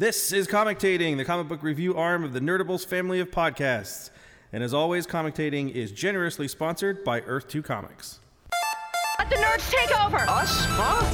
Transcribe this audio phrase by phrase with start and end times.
[0.00, 4.08] This is Commentating, the comic book review arm of the Nerdables family of podcasts.
[4.50, 8.18] And as always, Commentating is generously sponsored by Earth 2 Comics.
[9.18, 10.16] Let the nerds take over!
[10.20, 10.64] Us?
[10.70, 11.04] Huh?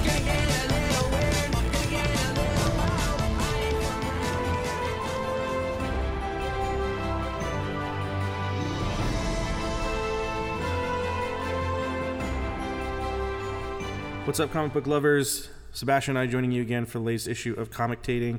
[14.25, 15.48] What's up, comic book lovers?
[15.73, 18.39] Sebastian and I joining you again for the latest issue of Commentating.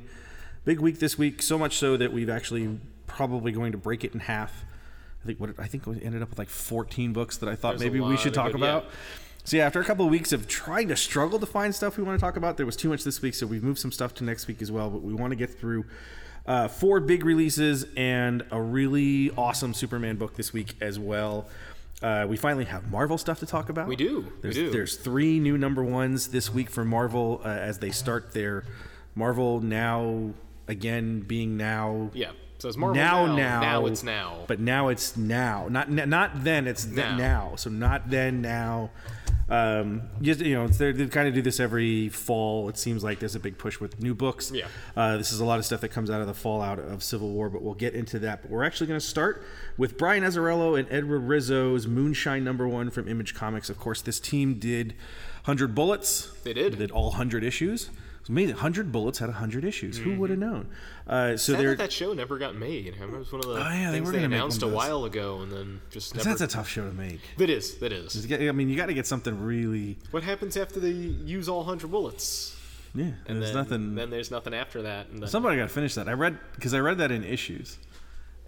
[0.68, 4.12] Big week this week, so much so that we've actually probably going to break it
[4.12, 4.66] in half.
[5.24, 7.78] I think what I think we ended up with like 14 books that I thought
[7.78, 8.84] There's maybe we should talk good- about.
[8.84, 8.90] yeah.
[9.44, 12.02] So yeah, after a couple of weeks of trying to struggle to find stuff we
[12.04, 14.12] want to talk about, there was too much this week, so we've moved some stuff
[14.16, 14.90] to next week as well.
[14.90, 15.86] But we want to get through
[16.44, 21.48] uh, four big releases and a really awesome Superman book this week as well.
[22.02, 23.88] Uh, we finally have Marvel stuff to talk about.
[23.88, 24.20] We do.
[24.20, 24.70] We There's, do.
[24.70, 28.64] there's three new number ones this week for Marvel uh, as they start their
[29.14, 30.34] Marvel now
[30.68, 32.10] again being now.
[32.14, 32.30] Yeah.
[32.58, 33.36] So it's Marvel now, now.
[33.36, 34.44] now, Now it's now.
[34.48, 36.66] But now it's now, not not then.
[36.66, 37.16] It's th- Now.
[37.16, 37.52] now.
[37.56, 38.90] So not then, now.
[39.50, 42.68] Um, just you know, it's, they're- kind of do this every fall.
[42.68, 44.50] It seems like there's a big push with new books.
[44.52, 44.66] Yeah.
[44.96, 47.30] Uh, this is a lot of stuff that comes out of the fallout of Civil
[47.30, 48.42] War, but we'll get into that.
[48.42, 49.44] But we're actually going to start
[49.78, 53.70] with Brian Azzarello and Edward Risso's Moonshine number one from Image Comics.
[53.70, 54.88] Of course, this team did
[55.44, 56.30] 100 Bullets.
[56.42, 56.76] They did.
[56.76, 57.88] Did all 100 issues.
[58.28, 58.56] It's amazing.
[58.56, 59.96] 100 Bullets had 100 issues.
[59.96, 60.68] Who would have known?
[61.06, 62.88] Uh, so that that show never got made.
[62.88, 64.74] I remember it was one of the Oh, yeah, things were they, announced a one
[64.74, 64.88] of those.
[64.90, 66.28] while ago, and then just never.
[66.28, 67.20] That's a tough show to make.
[67.38, 67.82] It is.
[67.82, 68.30] It is.
[68.30, 69.96] I mean, you got to get something really.
[70.10, 72.54] What happens after they use all hundred bullets?
[72.94, 73.94] Yeah, And there's then, nothing.
[73.94, 75.08] Then there's nothing after that.
[75.08, 76.06] And then, Somebody got to finish that.
[76.06, 77.78] I read because I read that in issues,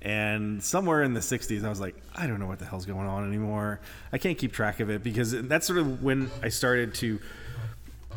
[0.03, 3.07] and somewhere in the '60s, I was like, I don't know what the hell's going
[3.07, 3.81] on anymore.
[4.13, 7.19] I can't keep track of it because that's sort of when I started to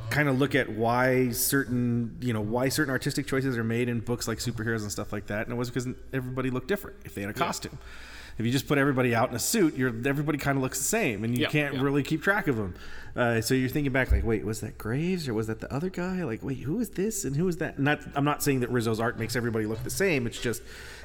[0.10, 4.00] kind of look at why certain you know why certain artistic choices are made in
[4.00, 7.16] books like superheroes and stuff like that and it was because everybody looked different if
[7.16, 7.78] they had a costume
[8.38, 10.84] if you just put everybody out in a suit you're everybody kind of looks the
[10.86, 11.82] same and you Yeah, can't yeah.
[11.82, 12.76] really keep track of them
[13.16, 15.90] uh, so you're thinking back like wait was that graves or was that the other
[15.90, 18.72] guy like wait who is this and who is that not i'm not saying that
[18.72, 20.62] risso's art makes everybody look the same it's just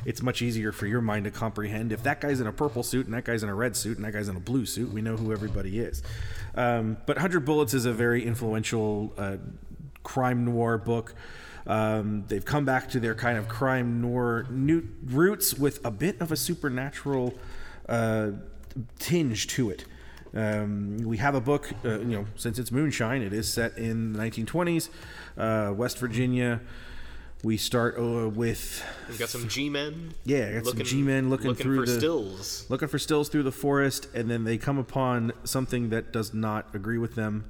[0.07, 3.05] it's much easier for your mind to comprehend if that guy's in a purple suit
[3.05, 5.03] and that guy's in a red suit and that guy's in a blue suit we
[5.03, 6.03] know who everybody is
[6.55, 9.37] um, but 100 bullets is a very influential uh,
[10.03, 11.15] crime noir book.
[11.69, 16.21] Um, they've come back to their kind of crime noir new roots with a bit
[16.21, 17.35] of a supernatural
[17.89, 18.31] uh,
[18.99, 19.85] tinge to it.
[20.35, 24.15] Um, we have a book, uh, you know, since it's Moonshine, it is set in
[24.15, 24.89] the 1920s,
[25.37, 26.61] uh, West Virginia.
[27.45, 30.13] We start uh, with We've got some G-men.
[30.25, 32.67] Yeah, got some G-men looking through for the- stills.
[32.69, 36.75] looking for stills through the forest, and then they come upon something that does not
[36.75, 37.45] agree with them.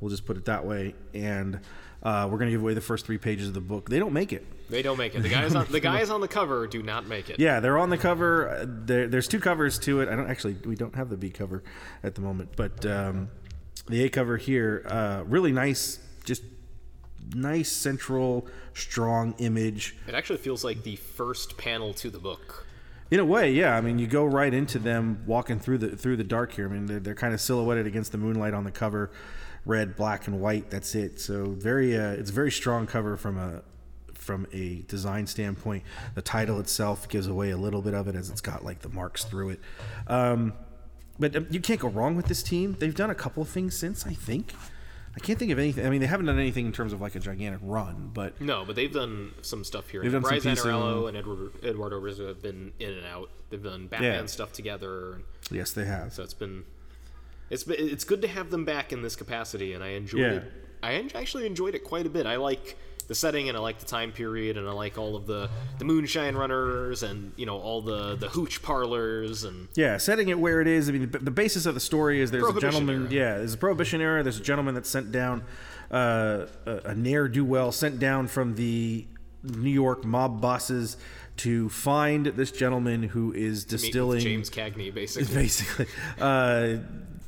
[0.00, 0.94] We'll just put it that way.
[1.12, 1.60] And
[2.04, 3.88] uh, we're going to give away the first three pages of the book.
[3.88, 4.46] They don't make it.
[4.70, 5.22] They don't make it.
[5.22, 7.38] The guys on the guys on the cover do not make it.
[7.38, 8.48] Yeah, they're on the cover.
[8.48, 10.08] Uh, There, there's two covers to it.
[10.08, 10.56] I don't actually.
[10.64, 11.62] We don't have the B cover
[12.02, 13.28] at the moment, but um,
[13.88, 15.98] the A cover here, uh, really nice.
[16.24, 16.42] Just
[17.34, 19.96] nice central, strong image.
[20.06, 22.66] It actually feels like the first panel to the book.
[23.10, 23.76] In a way, yeah.
[23.76, 26.66] I mean, you go right into them walking through the through the dark here.
[26.68, 29.10] I mean, they're, they're kind of silhouetted against the moonlight on the cover,
[29.64, 30.70] red, black, and white.
[30.70, 31.20] That's it.
[31.20, 33.62] So very, uh, it's a very strong cover from a
[34.14, 35.82] from a design standpoint.
[36.14, 38.88] The title itself gives away a little bit of it as it's got like the
[38.88, 39.60] marks through it.
[40.06, 40.54] Um,
[41.18, 42.76] but um, you can't go wrong with this team.
[42.78, 44.06] They've done a couple of things since.
[44.06, 44.52] I think.
[45.16, 45.86] I can't think of anything.
[45.86, 48.64] I mean, they haven't done anything in terms of like a gigantic run, but No,
[48.64, 50.02] but they've done some stuff here.
[50.02, 50.64] They've done Bryce pieces.
[50.64, 53.30] Azzarello and Edward, Eduardo Risso have been in and out.
[53.48, 54.26] They've done Batman Yeah.
[54.26, 55.20] stuff together.
[55.52, 56.12] yes, they have.
[56.12, 56.64] So it's been
[57.50, 60.32] it's it's good to have them back in this capacity, and I enjoyed Yeah.
[60.32, 60.52] it.
[60.82, 62.26] I actually enjoyed it quite a bit.
[62.26, 65.26] I like the setting, and I like the time period, and I like all of
[65.26, 70.28] the the moonshine runners, and you know all the the hooch parlors, and Yeah, setting
[70.30, 70.88] it where it is.
[70.88, 73.02] I mean, the, the basis of the story is there's a gentleman.
[73.02, 73.10] era.
[73.10, 74.22] Yeah, there's a prohibition era.
[74.22, 75.44] There's a gentleman that's sent down,
[75.90, 79.06] uh, a, a ne'er do well, sent down from the
[79.42, 80.96] New York mob bosses
[81.38, 85.34] to find this gentleman who is distilling James Cagney, basically.
[85.42, 85.86] basically
[86.20, 86.76] uh,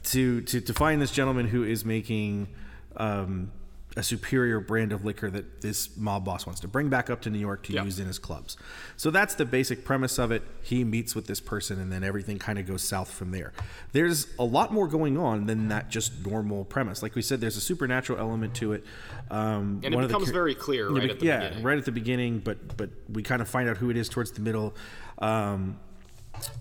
[0.07, 2.49] to, to to find this gentleman who is making
[2.97, 3.51] um,
[3.99, 7.31] a superior brand of liquor that this mob boss wants to bring back up to
[7.31, 7.83] New York to Yeah.
[7.83, 8.59] use in his clubs.
[8.99, 10.43] So that's the basic premise of it.
[10.63, 13.55] He meets with this person, and then everything kind of goes south from there.
[13.93, 17.03] There's a lot more going on than that just normal premise.
[17.03, 18.85] Like we said, there's a supernatural element to it.
[19.31, 21.65] Um, And one it of the becomes very clear right at the yeah, beginning.
[21.65, 24.31] right at the beginning, but but we kind of find out who it is towards
[24.33, 24.75] the middle.
[25.19, 25.79] Um,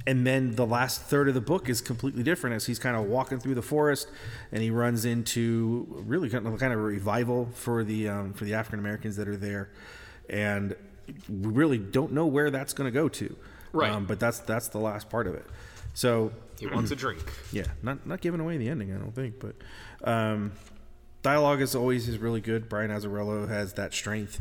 [0.07, 3.05] and then the last third of the book is completely different as he's kind of
[3.05, 4.07] walking through the forest
[4.51, 8.45] and he runs into really kind of, kind of a revival for the um, for
[8.45, 9.71] the African Americans that are there
[10.29, 10.75] and
[11.29, 13.35] we really don't know where that's going to go to.
[13.71, 13.91] Right.
[13.91, 15.45] Um, but that's that's the last part of it.
[15.93, 17.19] So He wants a drink.
[17.51, 19.55] yeah, not not giving away the ending, I don't think, but
[20.03, 20.53] um,
[21.25, 22.69] dialogue is always is really good.
[22.69, 24.39] Brian Azzarello has that strength.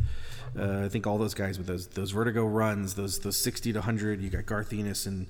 [0.57, 3.81] Uh, I think all those guys with those those vertigo runs, those those sixty to
[3.81, 4.21] hundred.
[4.21, 5.27] You got Garth Ennis and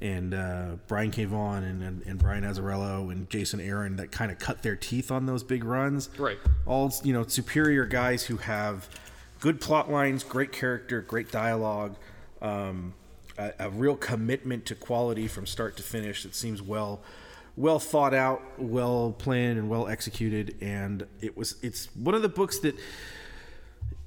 [0.00, 1.26] and uh, Brian K.
[1.26, 5.10] Vaughan and, and, and Brian Azzarello and Jason Aaron that kind of cut their teeth
[5.10, 6.08] on those big runs.
[6.18, 6.38] Right.
[6.66, 8.88] All you know, superior guys who have
[9.40, 11.96] good plot lines, great character, great dialogue.
[12.40, 12.94] Um,
[13.36, 17.02] a, a real commitment to quality from start to finish that seems well
[17.56, 20.56] well thought out well planned and well executed.
[20.60, 22.74] And it was it's one of the books that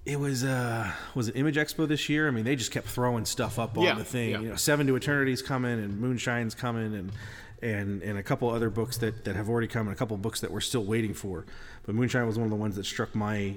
[0.05, 2.27] it was uh was an image expo this year?
[2.27, 4.31] I mean they just kept throwing stuff up on Yeah, the thing.
[4.31, 4.39] yeah.
[4.39, 7.11] you know seven to eternity's coming and moonshine's coming and
[7.61, 10.39] and and a couple other books that that have already come and a couple books
[10.41, 11.45] that we're still waiting for.
[11.85, 13.55] But moonshine was one of the ones that struck my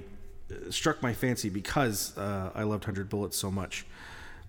[0.51, 3.85] uh, struck my fancy because uh, i loved 100 bullets so much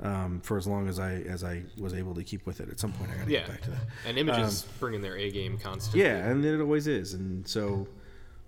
[0.02, 2.68] um, for as long as I as I was able to keep with it.
[2.68, 3.38] At some point, I got to Yeah.
[3.40, 3.80] get back to that.
[4.06, 6.02] And Images bringing their A game constantly.
[6.02, 7.14] Yeah, and it always is.
[7.14, 7.86] And so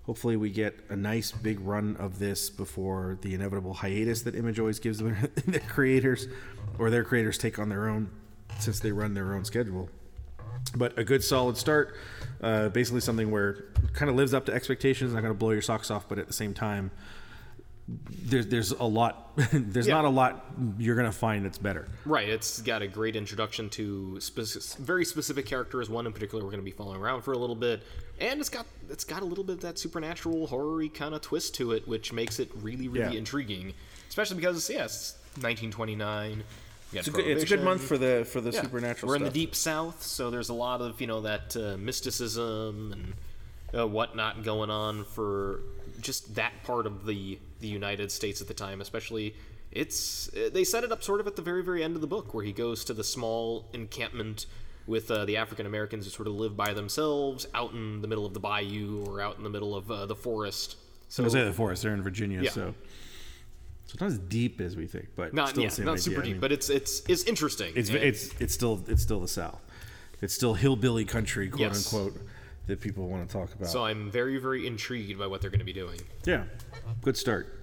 [0.03, 4.59] hopefully we get a nice big run of this before the inevitable hiatus that Image
[4.59, 5.17] always gives their,
[5.47, 6.27] their creators
[6.77, 8.09] or their creators take on their own
[8.59, 9.89] since they run their own schedule.
[10.75, 11.95] But a good solid start,
[12.41, 15.61] uh, basically something where kind of lives up to expectations, not going to blow your
[15.61, 16.91] socks off, but at the same time,
[17.87, 19.95] there's there's a lot there's Yeah.
[19.95, 20.45] not a lot
[20.79, 21.87] you're going to find that's better.
[22.05, 25.89] Right, it's got a great introduction to speci- very specific characters.
[25.89, 27.83] One in particular we're going to be following around for a little bit,
[28.19, 31.53] and it's got it's got a little bit of that supernatural horror kind of twist
[31.55, 33.19] to it, which makes it really really Yeah.
[33.19, 33.73] intriguing.
[34.09, 36.43] Especially because yes, 1929.
[36.93, 38.61] It's a good, it's a good month for the for the Yeah.
[38.61, 39.09] supernatural.
[39.09, 42.93] We're in the deep south, so there's a lot of you know that uh, mysticism
[42.93, 43.13] and
[43.79, 45.59] uh, whatnot going on for
[46.05, 48.79] just that part of the the United States at the time.
[48.81, 49.35] Especially,
[49.71, 52.07] it's uh, they set it up sort of at the very very end of the
[52.07, 54.45] book where he goes to the small encampment
[54.87, 58.25] with uh, the African Americans who sort of live by themselves out in the middle
[58.25, 60.77] of the bayou or out in the middle of uh, the forest.
[61.09, 61.81] So I at the forest.
[61.83, 62.51] They're in Virginia, Yeah.
[62.51, 62.73] so
[63.85, 65.97] so it's not as deep as we think, but not still yeah, not idea.
[65.97, 67.73] super I deep, mean, but it's it's it's interesting.
[67.75, 69.61] it's it's it's still it's still the South.
[70.21, 71.93] It's still hillbilly country, quote Yes.
[71.93, 72.19] unquote,
[72.67, 73.69] that people want to talk about.
[73.69, 75.99] so I'm very very intrigued by what they're going to be doing.
[76.25, 76.43] yeah,
[77.01, 77.61] good start.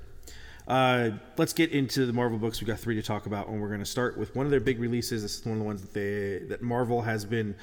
[0.69, 2.60] Uh, let's get into the Marvel books.
[2.60, 4.60] We've got three to talk about, and we're going to start with one of their
[4.60, 5.22] big releases.
[5.22, 7.56] This is one of the ones that they that Marvel has been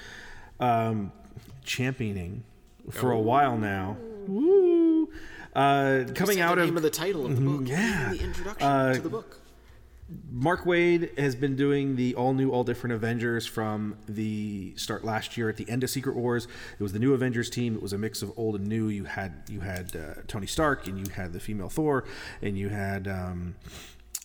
[0.59, 1.11] um,
[1.63, 2.43] championing
[2.91, 3.95] for a while now.
[4.27, 5.09] Woo!
[5.55, 8.09] Uh, coming out the of of the title of the book, yeah.
[8.11, 9.39] the introduction Uh, to the book.
[10.31, 15.37] Mark Waid has been doing the all new, all different Avengers from the start last
[15.37, 16.47] year at the end of Secret Wars.
[16.79, 17.75] It was the new Avengers team.
[17.75, 18.87] It was a mix of old and new.
[18.87, 22.05] You had you had uh, Tony Stark and you had the female Thor
[22.41, 23.55] and you had um,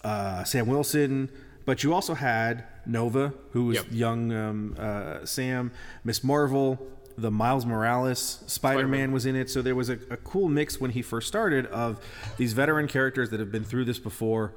[0.03, 1.29] uh, Sam Wilson.
[1.67, 3.87] But you also had Nova, who was Yep.
[3.91, 5.71] young um, uh, Sam,
[6.05, 6.87] Miss Marvel,
[7.17, 8.49] the Miles Morales Spider Man
[8.89, 9.13] Spider-Man.
[9.13, 9.49] was in it.
[9.51, 12.01] So there was a, a cool mix when he first started of
[12.37, 14.53] these veteran characters that have been through this before,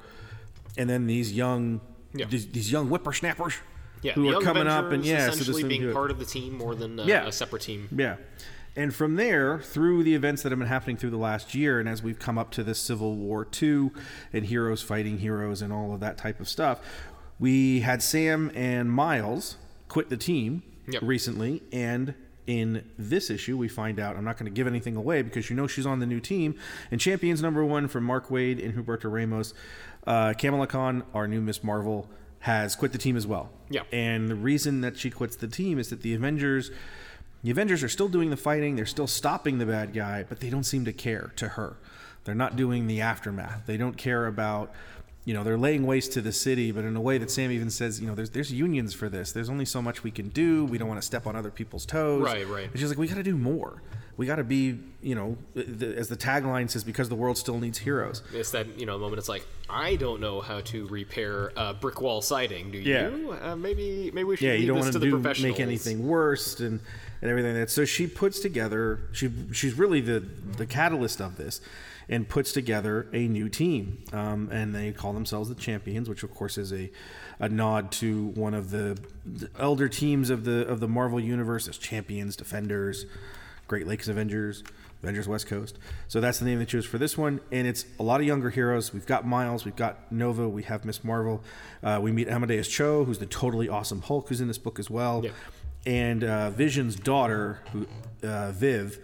[0.76, 1.80] and then these young,
[2.14, 2.26] Yeah.
[2.26, 3.54] these, these young whippersnappers
[4.02, 6.74] Yeah, who are coming up and yeah, essentially this being part of the team more
[6.74, 7.26] than uh, Yeah.
[7.26, 7.88] a separate team.
[7.96, 8.16] yeah.
[8.76, 11.88] And from there, through the events that have been happening through the last year, and
[11.88, 13.90] as we've come up to this Civil War two
[14.32, 16.78] and heroes fighting heroes and all of that type of stuff,
[17.40, 19.56] we had Sam and Miles
[19.88, 21.02] quit the team Yep.
[21.02, 21.62] recently.
[21.72, 22.14] And
[22.48, 25.54] in this issue, we find out I'm not going to give anything away because you
[25.54, 26.56] know she's on the new team.
[26.90, 29.52] And Champions number one from Mark Waid and Humberto Ramos,
[30.06, 32.08] uh, Kamala Khan, our new Miss Marvel,
[32.40, 33.50] has quit the team as well.
[33.68, 33.82] Yeah.
[33.92, 36.70] And the reason that she quits the team is that the Avengers
[37.44, 40.50] the Avengers are still doing the fighting, they're still stopping the bad guy, but they
[40.50, 41.76] don't seem to care to her.
[42.24, 43.64] They're not doing the aftermath.
[43.66, 44.72] They don't care about
[45.28, 47.68] you know, they're laying waste to the city, but in a way that Sam even
[47.68, 49.30] says, you know, there's there's unions for this.
[49.32, 50.64] There's only so much we can do.
[50.64, 52.22] We don't want to step on other people's toes.
[52.22, 52.70] Right, right.
[52.70, 53.82] And she's like, we got to do more.
[54.16, 57.58] We got to be, you know, the, as the tagline says, because the world still
[57.60, 58.22] needs heroes.
[58.32, 59.18] It's that you know moment.
[59.18, 62.70] It's like I don't know how to repair a brick wall siding.
[62.70, 63.10] Do Yeah.
[63.10, 63.32] you?
[63.32, 66.58] Uh, maybe maybe we should yeah, you don't want to to do make anything worse
[66.58, 66.80] and
[67.20, 67.70] and everything like that.
[67.70, 70.20] So she puts together she she's really the
[70.56, 71.60] the catalyst of this,
[72.08, 74.02] and puts together a new team.
[74.12, 76.90] Um, and they call themselves the Champions, which of course is a
[77.40, 81.68] a nod to one of the, the elder teams of the of the Marvel universe
[81.68, 83.06] as Champions, Defenders,
[83.66, 84.64] Great Lakes Avengers.
[85.02, 85.78] Avengers West Coast.
[86.08, 87.40] So that's the name they chose for this one.
[87.52, 88.92] And it's a lot of younger heroes.
[88.92, 91.42] We've got Miles, we've got Nova, we have Miss Marvel.
[91.84, 94.90] Uh, we meet Amadeus Cho, who's the totally awesome Hulk, who's in this book as
[94.90, 95.24] well.
[95.86, 97.86] And uh, Vision's daughter, who
[98.26, 98.98] uh, Viv,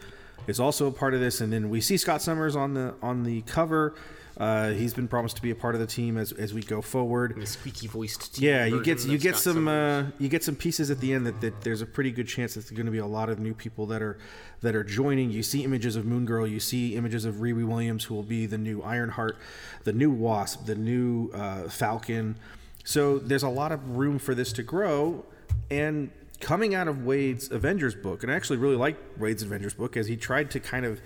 [0.46, 1.40] is also a part of this.
[1.40, 3.94] And then we see Scott Summers on the on the cover.
[4.36, 6.82] Uh, he's been promised to be a part of the team as, as we go
[6.82, 7.36] forward.
[7.36, 8.38] The squeaky voiced.
[8.38, 11.40] Yeah, you get you get some uh, you get some pieces at the end that,
[11.40, 13.54] that there's a pretty good chance that there's going to be a lot of new
[13.54, 14.18] people that are
[14.62, 15.30] that are joining.
[15.30, 18.46] You see images of Moon Girl, you see images of Riri Williams, who will be
[18.46, 19.36] the new Ironheart,
[19.84, 22.34] the new Wasp, the new uh, Falcon.
[22.82, 25.24] So there's a lot of room for this to grow,
[25.70, 26.10] and
[26.40, 30.06] coming out of Waid's Avengers book, and I actually really like Waid's Avengers book as
[30.06, 31.00] he tried to kind of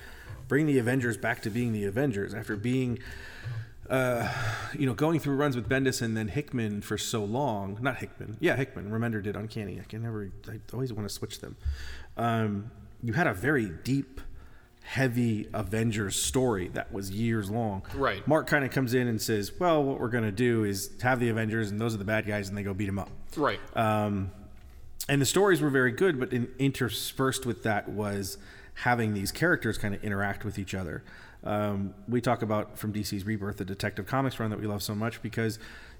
[0.48, 2.98] bring the Avengers back to being the Avengers after being
[3.88, 4.30] uh,
[4.74, 7.78] you know, going through runs with Bendis and then Hickman for so long.
[7.80, 8.90] Not Hickman, yeah, Hickman.
[8.90, 9.80] Remender did Uncanny.
[9.80, 10.30] I can never.
[10.48, 11.56] I always want to switch them.
[12.16, 12.70] Um,
[13.02, 14.20] you had a very deep,
[14.82, 17.82] heavy Avengers story that was years long.
[17.94, 18.26] Right.
[18.28, 21.18] Mark kind of comes in and says, "Well, what we're going to do is have
[21.18, 23.60] the Avengers, and those are the bad guys, and they go beat them up." Right.
[23.74, 24.32] Um,
[25.08, 28.38] and the stories were very good, but in, interspersed with that was
[28.74, 31.02] having these characters kind of interact with each other.
[31.44, 34.94] Um, we talk about from DC's Rebirth, the Detective Comics run that we love so
[34.94, 35.58] much because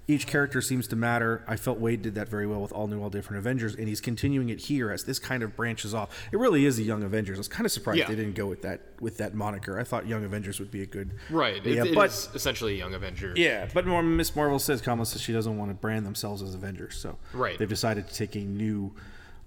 [0.09, 1.43] each character seems to matter.
[1.47, 4.01] I felt Waid did that very well with all new, all different Avengers, and he's
[4.01, 6.09] continuing it here as this kind of branches off.
[6.31, 7.37] It really is a Young Avengers.
[7.37, 8.07] I was kind of surprised Yeah.
[8.07, 9.79] they didn't go with that with that moniker.
[9.79, 11.63] I thought Young Avengers would be a good right.
[11.63, 13.33] Yeah, it but is essentially a young Avenger.
[13.35, 16.97] yeah, but Miss Marvel says Kamala says she doesn't want to brand themselves as Avengers,
[16.97, 17.57] so Right.
[17.59, 18.91] they've decided to take a new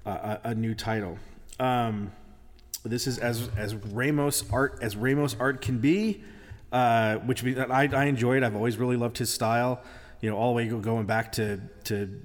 [0.07, 1.19] uh, a, a new title.
[1.59, 2.12] Um,
[2.85, 6.23] this is as as Ramos art as Ramos art can be,
[6.73, 8.42] uh, which I, I enjoy it.
[8.45, 9.81] I've always really loved his style.
[10.23, 12.21] You know, all the way going back to to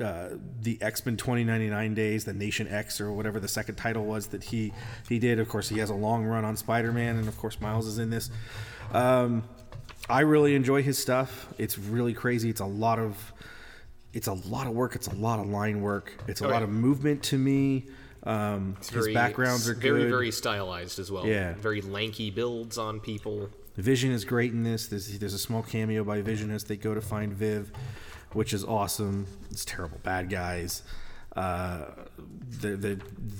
[0.00, 0.28] uh,
[0.60, 4.42] the X Men 2099 days, the Nation X or whatever the second title was that
[4.44, 4.72] he
[5.08, 5.38] he did.
[5.38, 7.98] Of course, he has a long run on Spider Man, and of course, Miles is
[7.98, 8.30] in this.
[8.92, 9.44] Um,
[10.08, 11.46] I really enjoy his stuff.
[11.56, 12.50] It's really crazy.
[12.50, 13.32] It's a lot of
[14.12, 14.94] it's a lot of work.
[14.96, 16.12] It's a lot of line work.
[16.28, 16.64] It's a Oh, lot yeah.
[16.64, 17.86] of movement to me.
[18.24, 20.10] Um, his Very- backgrounds are very good.
[20.10, 21.26] very stylized as well.
[21.26, 21.54] Yeah.
[21.54, 23.50] Very lanky builds on people.
[23.76, 24.86] Vision is great in this.
[24.86, 27.72] There's, there's a small cameo by Vision as they go to find Viv,
[28.32, 29.26] which is awesome.
[29.50, 30.82] It's terrible bad guys.
[31.34, 31.86] Uh,
[32.60, 32.94] the, the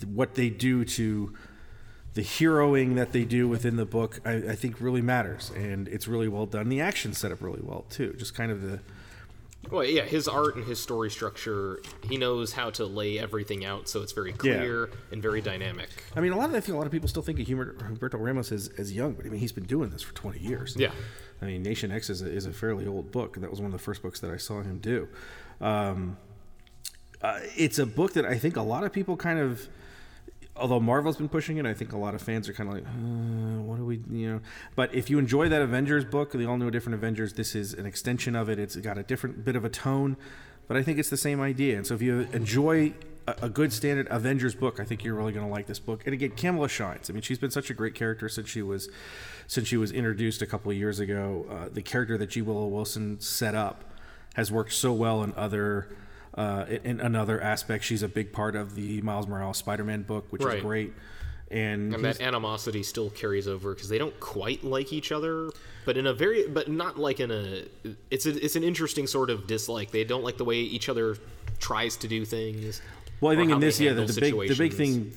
[0.07, 1.33] what they do to
[2.15, 6.09] the heroing that they do within the book, I, I think really matters, and it's
[6.09, 6.69] really well done.
[6.69, 8.15] The action set up really well too.
[8.17, 8.81] Just kind of the
[9.71, 13.89] Well, yeah, his art and his story structure, he knows how to lay everything out
[13.89, 15.89] so it's very clear and very dynamic.
[16.15, 17.75] I mean, a lot of I think a lot of people still think of Humber-
[17.75, 20.77] Humberto Ramos as, as young, but I mean, he's been doing this for 20 years.
[20.79, 20.93] Yeah.
[21.43, 23.67] I mean, Nation X is a, is a fairly old book, and that was one
[23.67, 25.09] of the first books that I saw him do.
[25.61, 26.17] Um,
[27.21, 29.69] uh, it's a book that I think a lot of people kind of,
[30.57, 32.85] although Marvel's been pushing it, I think a lot of fans are kind of like,
[32.85, 34.41] uh, what do we, you know?
[34.77, 37.87] But if you enjoy that Avengers book, the All New Different Avengers, this is an
[37.87, 38.59] extension of it.
[38.59, 40.17] It's got a different bit of a tone,
[40.69, 41.77] but I think it's the same idea.
[41.77, 42.95] And so if you enjoy
[43.27, 46.03] a, a good standard Avengers book, I think you're really going to like this book.
[46.05, 47.11] And again, Kamala shines.
[47.11, 48.89] I mean, she's been such a great character since she was
[49.47, 51.47] since she was introduced a couple of years ago.
[51.51, 52.43] Uh, the character that G.
[52.43, 53.85] Willow Wilson set up
[54.35, 55.89] has worked so well in other
[56.37, 57.85] uh, in, another aspect.
[57.85, 60.59] She's a big part of the Miles Morales Spider-Man book, which Right.
[60.59, 60.93] is great.
[61.51, 65.51] And, And that animosity still carries over because they don't quite like each other,
[65.85, 67.65] but in a very, but not like in a.
[68.11, 69.91] It's a, it's an interesting sort of dislike.
[69.91, 71.17] They don't like the way each other
[71.61, 72.81] tries to do things.
[73.21, 75.13] Well, I think in this, yeah, the, the big the big thing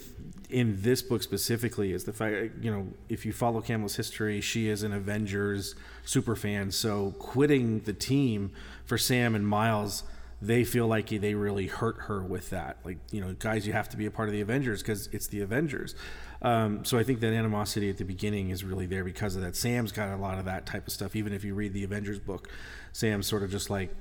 [0.50, 4.70] in this book specifically is the fact, you know, if you follow Kamala's history, she
[4.70, 6.72] is an Avengers super fan.
[6.72, 8.52] So quitting the team
[8.86, 10.04] for Sam and Miles,
[10.42, 12.78] they feel like they really hurt her with that.
[12.86, 15.28] Like, you know, guys, you have to be a part of the Avengers because it's
[15.28, 15.96] the Avengers.
[16.44, 19.56] Um, so I think that animosity at the beginning is really there because of that.
[19.56, 21.16] Sam's got a lot of that type of stuff.
[21.16, 22.50] Even if you read the Avengers book,
[22.94, 23.94] Sam's sort of just like.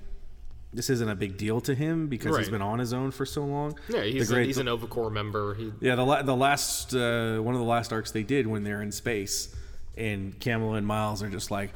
[0.72, 3.42] This isn't a big deal to him because he's been on his own for so
[3.46, 3.78] long.
[3.88, 5.54] Yeah, he's, a, great- he's a Nova Corps member.
[5.54, 8.62] He, yeah, the la- the last uh, one of the last arcs they did when
[8.62, 9.54] they're in space,
[9.96, 11.70] and Kamala and Miles are just like,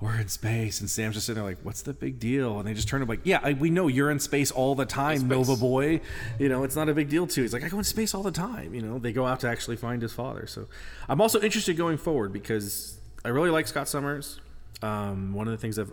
[0.00, 2.74] "We're in space," and Sam's just sitting there like, "What's the big deal?" And they
[2.74, 5.28] just turn to him like, "Yeah, I, we know you're in space all the time.
[5.28, 6.00] Nova boy.
[6.38, 8.14] You know, it's not a big deal to." you." He's like, "I go in space
[8.14, 10.46] all the time." You know, they go out to actually find his father.
[10.46, 10.66] So,
[11.08, 14.40] I'm also interested going forward because I really like Scott Summers.
[14.82, 15.92] Um, one of the things I've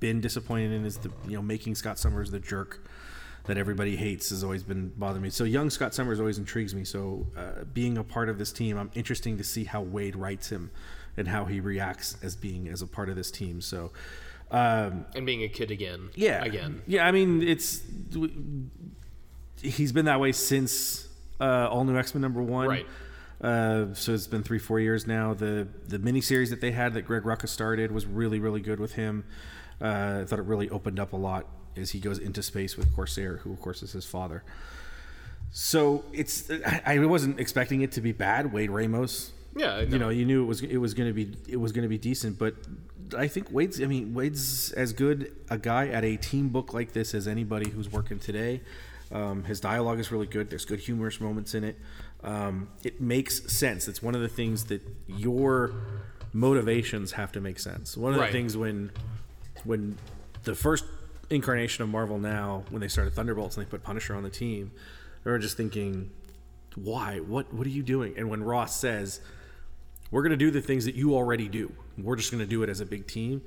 [0.00, 2.80] been disappointed in is the you know making Scott Summers the jerk
[3.44, 5.30] that everybody hates has always been bothering me.
[5.30, 6.84] So young Scott Summers always intrigues me.
[6.84, 10.50] So uh, being a part of this team, I'm interesting to see how Waid writes
[10.50, 10.70] him
[11.16, 13.60] and how he reacts as being as a part of this team.
[13.60, 13.90] So
[14.50, 16.10] um, and being a kid again.
[16.14, 16.82] yeah, Again.
[16.86, 17.06] yeah.
[17.06, 17.82] I mean, it's
[19.62, 21.08] he's been that way since
[21.40, 22.68] uh, All New X Men number one.
[22.68, 22.86] Right.
[23.40, 25.34] Uh, so it's been three, four years now.
[25.34, 28.92] The the miniseries that they had that Greg Rucka started was really, really good with
[28.92, 29.24] him.
[29.80, 32.94] Uh, I thought it really opened up a lot as he goes into space with
[32.94, 34.44] Corsair, who of course is his father.
[35.50, 38.52] So it's I, I wasn't expecting it to be bad.
[38.52, 39.80] Waid Ramos, Yeah.
[39.80, 41.88] you know, you knew it was it was going to be it was going to
[41.88, 42.54] be decent, but
[43.16, 43.80] I think Waid's.
[43.82, 47.68] I mean, Waid's as good a guy at a team book like this as anybody
[47.70, 48.62] who's working today.
[49.10, 50.48] Um, his dialogue is really good.
[50.48, 51.78] There's good humorous moments in it.
[52.24, 53.86] Um, it makes sense.
[53.88, 55.74] It's one of the things that your
[56.32, 57.96] motivations have to make sense.
[57.96, 58.26] One of Right.
[58.28, 58.90] the things when
[59.64, 59.98] when
[60.44, 60.84] the first
[61.30, 64.72] incarnation of Marvel now, when they started Thunderbolts and they put Punisher on the team,
[65.24, 66.10] they were just thinking,
[66.74, 67.18] why?
[67.20, 68.14] What what are you doing?
[68.16, 69.20] And when Ross says,
[70.12, 71.72] we're going to do the things that you already do.
[71.98, 73.42] We're just going to do it as a big team.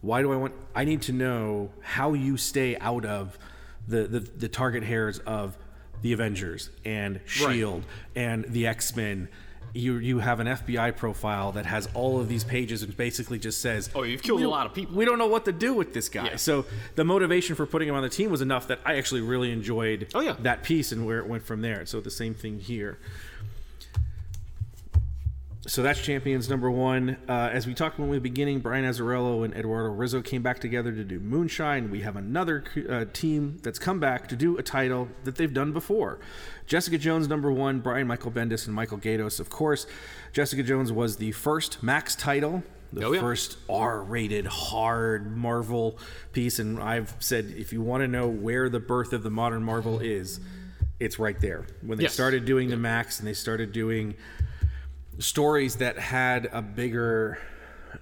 [0.00, 0.54] Why do I want?
[0.74, 3.38] I need to know how you stay out of
[3.86, 5.58] the the, the target hairs of
[6.02, 9.28] the Avengers and Shield E and the X Men.
[9.76, 13.60] You you have an FBI profile that has all of these pages and basically just
[13.60, 15.92] says, Oh, you've killed a lot of people." We don't know what to do with
[15.94, 16.36] this guy." Yeah.
[16.36, 19.50] So the motivation for putting him on the team was enough that I actually really
[19.50, 20.36] enjoyed Oh, yeah.
[20.42, 21.86] that piece and where it went from there.
[21.86, 22.98] So the same thing here
[25.66, 27.16] so that's champions number one.
[27.28, 30.58] Uh, as we talked when we were beginning, Brian Azzarello and Eduardo Risso came back
[30.58, 31.90] together to do Moonshine.
[31.90, 35.72] We have another uh, team that's come back to do a title that they've done
[35.72, 36.18] before.
[36.66, 39.40] Jessica Jones number one, Brian Michael Bendis and Michael Gaydos.
[39.40, 39.86] Of course,
[40.32, 42.62] Jessica Jones was the first Max title.
[42.92, 43.20] The Oh, yeah.
[43.20, 45.98] first R-rated hard Marvel
[46.32, 49.64] piece, and I've said if you want to know where the birth of the modern
[49.64, 50.38] Marvel is,
[51.00, 51.64] it's right there.
[51.82, 52.12] When they Yes.
[52.14, 54.14] started doing the Max and they started doing
[55.18, 57.38] stories that had a bigger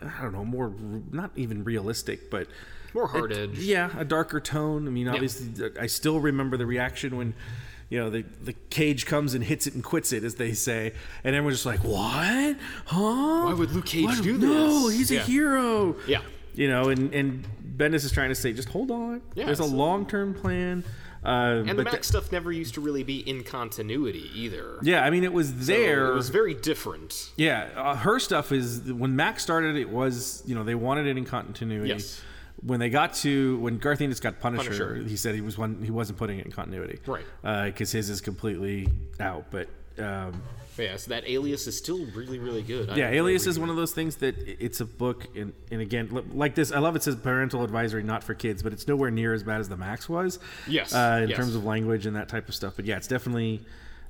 [0.00, 0.73] i don't know more
[1.11, 2.47] not even realistic but
[2.95, 3.59] More hard edge.
[3.59, 4.87] yeah a darker tone.
[4.87, 5.49] I mean obviously
[5.81, 7.35] i still remember the reaction when
[7.90, 10.95] you know the the cage comes and hits it and quits it as they say.
[11.25, 12.57] And everyone's just like what?
[12.87, 13.45] Huh?
[13.45, 14.23] Why would Luke Cage What?
[14.23, 14.49] do this?
[14.49, 15.97] no he's a hero.
[16.07, 16.23] Yeah.
[16.54, 19.21] you know and and bendis is trying to say just hold on.
[19.35, 20.85] Yeah, there's a long-term plan
[21.25, 24.79] uh, And the Max th- stuff never used to really be in continuity either.
[24.83, 27.31] yeah i mean it was So there It was very different.
[27.37, 29.76] Yeah, uh, her stuff is when Max started.
[29.76, 31.88] It was you know they wanted it in continuity.
[31.91, 32.21] Yes.
[32.64, 34.95] When they got to when Garth Ennis got Punisher, Punisher.
[35.09, 37.25] he said he was one he wasn't putting it in continuity, Right.
[37.67, 39.47] Because his is completely out.
[39.50, 40.41] But um,
[40.76, 42.89] But yeah, so that Alias is still really, really good.
[42.89, 46.08] I yeah, Alias is one of those things that it's a book, and, and again,
[46.32, 49.35] like this, I love it says parental advisory, not for kids, but it's nowhere near
[49.35, 50.39] as bad as the Max was.
[50.67, 51.37] Yes, uh, in yes.
[51.37, 52.75] terms of language and that type of stuff.
[52.76, 53.61] But yeah, it's definitely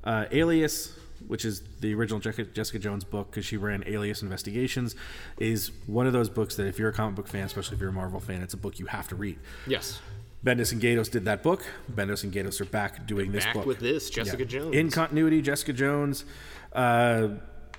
[0.04, 0.96] uh, Alias,
[1.26, 4.94] which is the original Jessica, Jessica Jones book because she ran Alias Investigations,
[5.38, 7.90] is one of those books that if you're a comic book fan, especially if you're
[7.90, 9.38] a Marvel fan, it's a book you have to read.
[9.66, 10.00] Yes.
[10.44, 11.64] Bendis and Gaydos did that book.
[11.92, 14.74] Bendis and Gaydos are back doing this Back book with this, Jessica Jones.
[14.74, 15.40] in continuity.
[15.40, 16.24] Jessica Jones,
[16.72, 17.28] uh,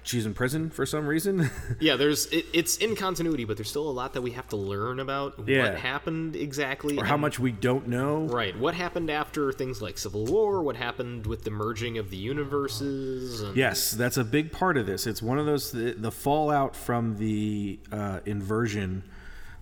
[0.03, 1.49] she's in prison for some reason.
[1.81, 4.55] Yeah, there's it, it's in continuity, but there's still a lot that we have to
[4.55, 5.63] learn about Yeah.
[5.63, 8.27] what happened exactly, or how and- much we don't know.
[8.27, 10.63] Right, what happened after things like Civil War?
[10.63, 13.41] What happened with the merging of the universes?
[13.41, 15.05] And, Yes, that's a big part of this.
[15.05, 19.03] It's one of those the, the fallout from the uh, inversion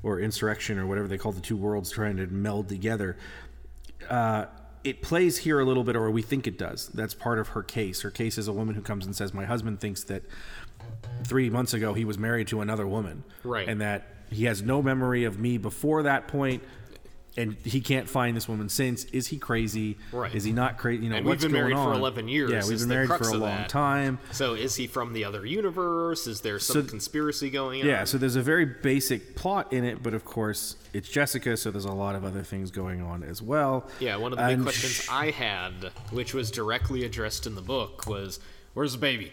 [0.03, 3.17] or insurrection or whatever they call the two worlds trying to meld together.
[4.09, 4.45] Uh,
[4.83, 6.87] it plays here a little bit, or we think it does.
[6.87, 8.01] That's part of her case.
[8.01, 10.23] Her case is a woman who comes and says, "My husband thinks that
[11.23, 13.67] three months ago he was married to another woman, Right.
[13.67, 16.63] and that he has no memory of me before that point."
[17.37, 19.05] And he can't find this woman since.
[19.05, 19.97] Is he crazy?
[20.11, 20.35] Right.
[20.35, 21.03] Is he not crazy?
[21.05, 23.29] You know, And we've been going married for 11 years Yeah, we've been married for
[23.29, 23.69] a long that.
[23.69, 24.19] time.
[24.33, 26.27] So is he from the other universe?
[26.27, 27.87] Is there some So- conspiracy going on?
[27.87, 31.71] Yeah, so there's a very basic plot in it, but of course it's Jessica, so
[31.71, 33.89] there's a lot of other things going on as well.
[34.01, 37.55] Yeah, one of the big And questions sh- I had, which was directly addressed in
[37.55, 38.41] the book, was
[38.73, 39.31] where's the baby?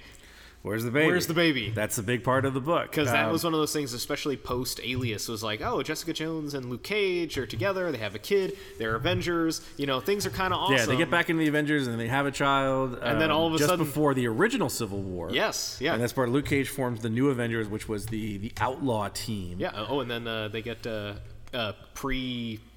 [0.63, 1.07] Where's the baby?
[1.07, 1.71] Where's the baby?
[1.71, 3.93] That's a big part of the book Because that Um, was one of those things,
[3.93, 7.93] especially post Alias, was like, oh, Jessica Jones and Luke Cage are together.
[7.93, 8.57] They have a kid.
[8.77, 9.61] They're Avengers.
[9.77, 10.77] You know, things are kind of awesome.
[10.77, 12.99] Yeah, they get back into the Avengers and they have a child.
[13.01, 15.31] And then um, all of a sudden just sudden- before the original Civil War.
[15.31, 15.93] Yes, yeah.
[15.95, 16.29] And that's part.
[16.29, 19.59] Luke Cage forms the new Avengers, which was the the outlaw team.
[19.61, 19.71] Yeah.
[19.89, 21.15] Oh, and then uh, they get uh,
[21.55, 21.73] uh,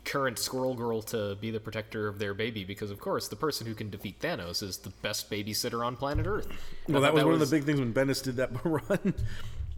[0.03, 3.67] pre-current Squirrel Girl to be the protector of their baby because, of course, the person
[3.67, 6.47] who can defeat Thanos is the best babysitter on planet Earth.
[6.87, 9.13] I Well, that thought was one of the big things when Bendis did that run.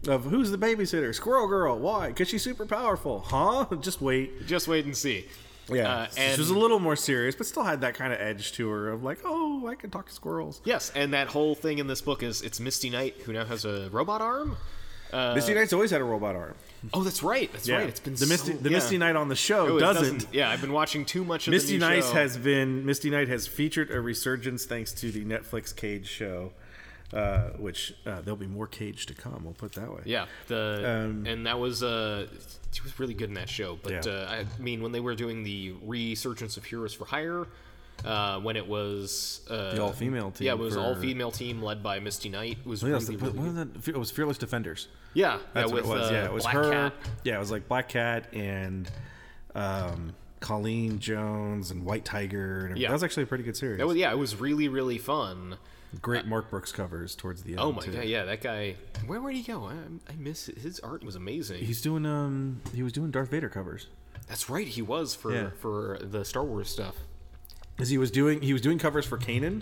[0.08, 1.14] Of who's the babysitter?
[1.16, 1.78] Squirrel Girl.
[1.80, 2.10] Why?
[2.10, 3.22] Because she's super powerful.
[3.22, 3.66] Huh?
[3.82, 4.46] Just wait.
[4.48, 5.28] Just wait and see.
[5.70, 8.20] Yeah, Uh, and she was a little more serious, but still had that kind of
[8.20, 10.60] edge to her of like, oh, I can talk to squirrels.
[10.66, 13.64] yes, and that whole thing in this book is it's Misty Knight who now has
[13.64, 14.58] a robot arm.
[15.14, 16.56] Uh, Misty Knight's always had a robot arm.
[16.94, 17.52] Oh, that's right.
[17.52, 17.88] That's right.
[17.88, 18.76] It's been the Misty so- the yeah.
[18.78, 20.28] Misty Knight on the show Oh, it doesn't.
[20.34, 23.92] Yeah, I've been watching too much of Misty Knight has been Misty Knight has featured
[23.92, 26.52] a resurgence thanks to the Netflix Cage show,
[27.14, 29.42] uh, which uh, there'll be more Cage to come.
[29.44, 30.02] We'll put it that way.
[30.06, 32.28] Yeah, the Um, and that was uh,
[32.84, 33.78] was really good in that show.
[33.82, 34.12] But Yeah.
[34.12, 37.46] uh, I mean, when they were doing the resurgence of Heroes for Hire,
[38.06, 41.62] uh, when it was uh, The all-female team Yeah, it was for- all female team
[41.62, 42.58] led by Misty Knight.
[42.60, 43.88] It was Oh, yeah, it was, really, the- really was that?
[43.96, 44.88] It was Fearless Defenders.
[45.14, 46.10] yeah, That's yeah, what with it was.
[46.12, 46.72] uh, yeah, it was Black her.
[46.72, 46.94] Cat.
[47.24, 48.90] Yeah, it was like Black Cat and
[49.56, 52.66] um, Colleen Jones and White Tiger.
[52.68, 52.78] And.
[52.78, 52.90] Yeah.
[52.90, 53.78] That was actually a pretty good series.
[53.80, 55.58] That was, yeah, it was really really fun.
[56.02, 57.60] Great Mark Brooks covers towards the end.
[57.60, 57.92] Oh my too.
[57.92, 58.76] god, yeah, that guy.
[59.06, 59.66] Where would he go?
[59.66, 59.74] I,
[60.12, 60.58] I miss it.
[60.58, 61.64] His art was amazing.
[61.64, 63.86] He's doing um he was doing Darth Vader covers.
[64.28, 65.50] That's right, he was for Yeah.
[65.60, 66.96] for the Star Wars stuff.
[67.80, 69.62] As he was doing he was doing covers for Kanan,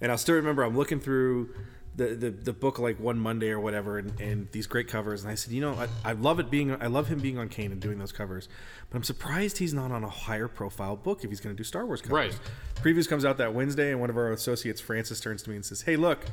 [0.00, 1.54] and I still remember I'm looking through
[1.98, 5.32] the, the, the book like one Monday or whatever, and, and these great covers, and
[5.32, 7.80] I said, you know, I, I love it being I love him being on Kanan
[7.80, 8.48] doing those covers,
[8.88, 11.64] but I'm surprised he's not on a higher profile book if he's going to do
[11.64, 12.14] Star Wars covers.
[12.14, 12.40] Right.
[12.76, 15.64] Previews comes out that Wednesday, and one of our associates, Francis, turns to me and
[15.64, 16.24] says, "Hey, look,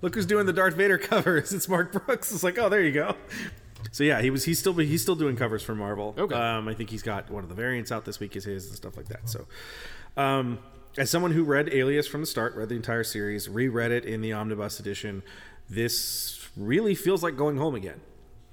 [0.00, 1.52] look who's doing the Darth Vader covers.
[1.52, 3.14] It's Mark Brooks." It's like, oh, there you go.
[3.92, 6.14] So yeah, he was he's still he's still doing covers for Marvel.
[6.16, 6.34] Okay.
[6.34, 8.76] Um, I think he's got one of the variants out this week is his and
[8.76, 9.28] stuff like that.
[9.28, 9.46] So,
[10.16, 10.58] um,
[10.98, 14.20] as someone who read Alias from the start, read the entire series, reread it in
[14.20, 15.22] the omnibus edition,
[15.70, 18.00] this really feels like going home again.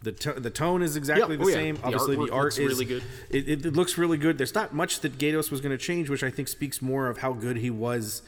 [0.02, 1.38] The, to- the tone is exactly Yeah.
[1.38, 1.54] the Oh, yeah.
[1.56, 1.76] same.
[1.76, 3.04] The Obviously, the art is really good.
[3.30, 4.38] It, it, it looks really good.
[4.38, 7.18] There's not much that Gaydos was going to change, which I think speaks more of
[7.18, 8.22] how good he was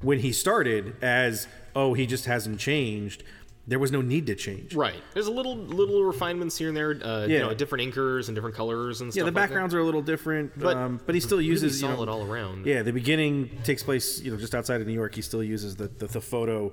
[0.00, 0.94] when he started.
[1.02, 3.24] As oh, he just hasn't changed.
[3.68, 4.74] There was no need to change.
[4.76, 5.02] Right.
[5.12, 6.90] There's a little little refinements here and there.
[7.02, 9.16] Uh, You know, different inkers and different colors and stuff.
[9.18, 9.40] Yeah, the like that.
[9.48, 12.08] backgrounds are a little different, But um, but he still really uses you know, solid
[12.08, 12.64] all around.
[12.66, 15.14] Yeah, the beginning takes place you know just outside of New York.
[15.16, 16.72] He still uses the, the, the photo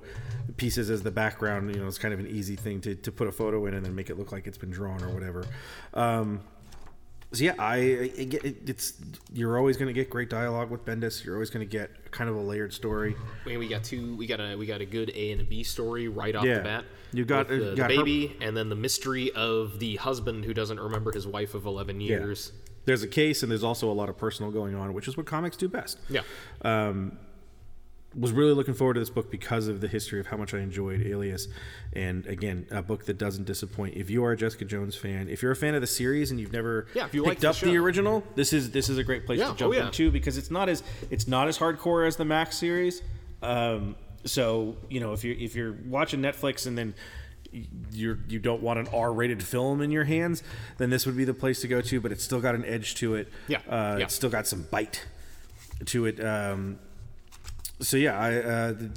[0.56, 1.74] pieces as the background.
[1.74, 3.84] You know, it's kind of an easy thing to, to put a photo in and
[3.84, 5.44] then make it look like it's been drawn or whatever.
[5.94, 6.40] Um,
[7.34, 8.94] so yeah, I, it, it's
[9.32, 11.24] you're always going to get great dialogue with Bendis.
[11.24, 13.14] You're always going to get kind of a layered story.
[13.44, 14.16] I mean, we got two.
[14.16, 16.58] We got a we got a good A and a B story right off Yeah.
[16.58, 16.84] the bat.
[17.12, 20.54] You got- the, the got her- baby, and then the mystery of the husband who
[20.54, 22.52] doesn't remember his wife of eleven years.
[22.54, 22.60] Yeah.
[22.86, 25.24] There's a case and there's also a lot of personal going on, which is what
[25.26, 25.98] comics do best.
[26.10, 26.20] Yeah.
[26.62, 27.16] Um,
[28.16, 30.58] was really looking forward to this book because of the history of how much I
[30.58, 31.48] enjoyed Alias,
[31.92, 33.96] and again, a book that doesn't disappoint.
[33.96, 36.38] If you are a Jessica Jones fan, if you're a fan of the series and
[36.38, 37.82] you've never Yeah, if you picked the up the, show.
[37.82, 39.86] original, this is this is a great place Yeah, to jump oh, yeah.
[39.86, 43.02] into because it's not as it's not as hardcore as the Max series.
[43.42, 46.94] Um, so you know, if you're if you're watching Netflix and then
[47.92, 50.42] you're you don't want an R-rated film in your hands,
[50.78, 52.00] then this would be the place to go to.
[52.00, 53.28] But it's still got an edge to it.
[53.48, 54.04] Yeah, uh, yeah.
[54.04, 55.04] it's still got some bite
[55.86, 56.24] to it.
[56.24, 56.78] Um,
[57.80, 58.90] so yeah, I uh, th-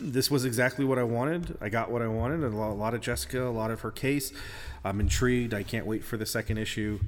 [0.00, 1.56] this was exactly what I wanted.
[1.60, 3.90] I got what I wanted, a lot, a lot of Jessica, a lot of her
[3.90, 4.32] case.
[4.84, 5.54] I'm intrigued.
[5.54, 7.00] I can't wait for the second issue.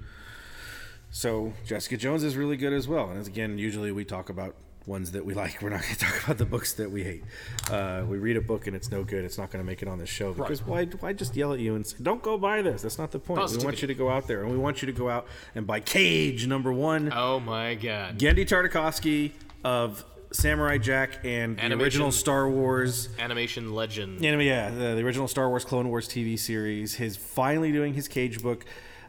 [1.10, 3.10] So Jessica Jones is really good as well.
[3.10, 4.54] And as again, usually we talk about
[4.86, 5.60] ones that we like.
[5.60, 7.24] We're not going to talk about the books that we hate.
[7.70, 9.24] Uh, we read a book and it's no good.
[9.24, 10.84] It's not going to make it on the show because why?
[10.86, 12.82] Why just yell at you and say, "Don't go buy this"?
[12.82, 13.50] That's not the point.
[13.50, 15.66] We want you to go out there, and we want you to go out and
[15.66, 17.12] buy Cage number one.
[17.12, 18.18] Oh my god.
[18.18, 19.32] Genndy Tartakovsky
[19.64, 23.08] of Samurai Jack and the original Star Wars.
[23.18, 24.20] Animation legend.
[24.22, 26.94] Yeah, yeah, the, the original Star Wars Clone Wars TV series.
[26.94, 28.64] His finally doing his Cage book.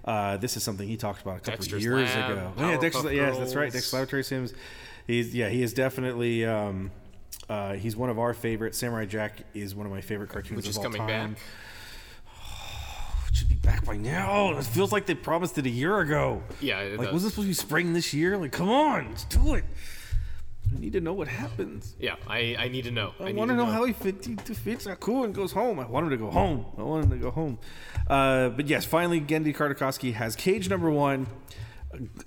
[0.05, 2.53] Uh, this is something he talked about a couple Dexter's years Lab, ago.
[2.57, 3.73] Oh, yeah, Dexter's, yes, that's right.
[3.91, 4.53] Laboratory Sims.
[5.05, 6.45] He's yeah, he is definitely.
[6.45, 6.91] Um,
[7.49, 8.75] uh, he's one of our favorite.
[8.75, 11.33] Samurai Jack is one of my favorite cartoons Which of is all coming time.
[11.33, 11.41] back.
[13.29, 14.57] It should be back by now.
[14.57, 16.41] It feels like they promised it a year ago.
[16.59, 17.13] Yeah, like does.
[17.13, 18.35] was this supposed to be spring this year?
[18.35, 19.63] Like, come on, let's do it.
[20.75, 21.95] I need to know what happens.
[21.99, 23.13] Yeah, I, I need to know.
[23.19, 25.79] I, need want to to know, how he fit, he fits Aku and goes home.
[25.79, 26.65] I want him to go home.
[26.77, 27.57] I want him to go home.
[28.07, 31.27] Uh, but yes, finally, Genndy Tartakovsky has Cage number one.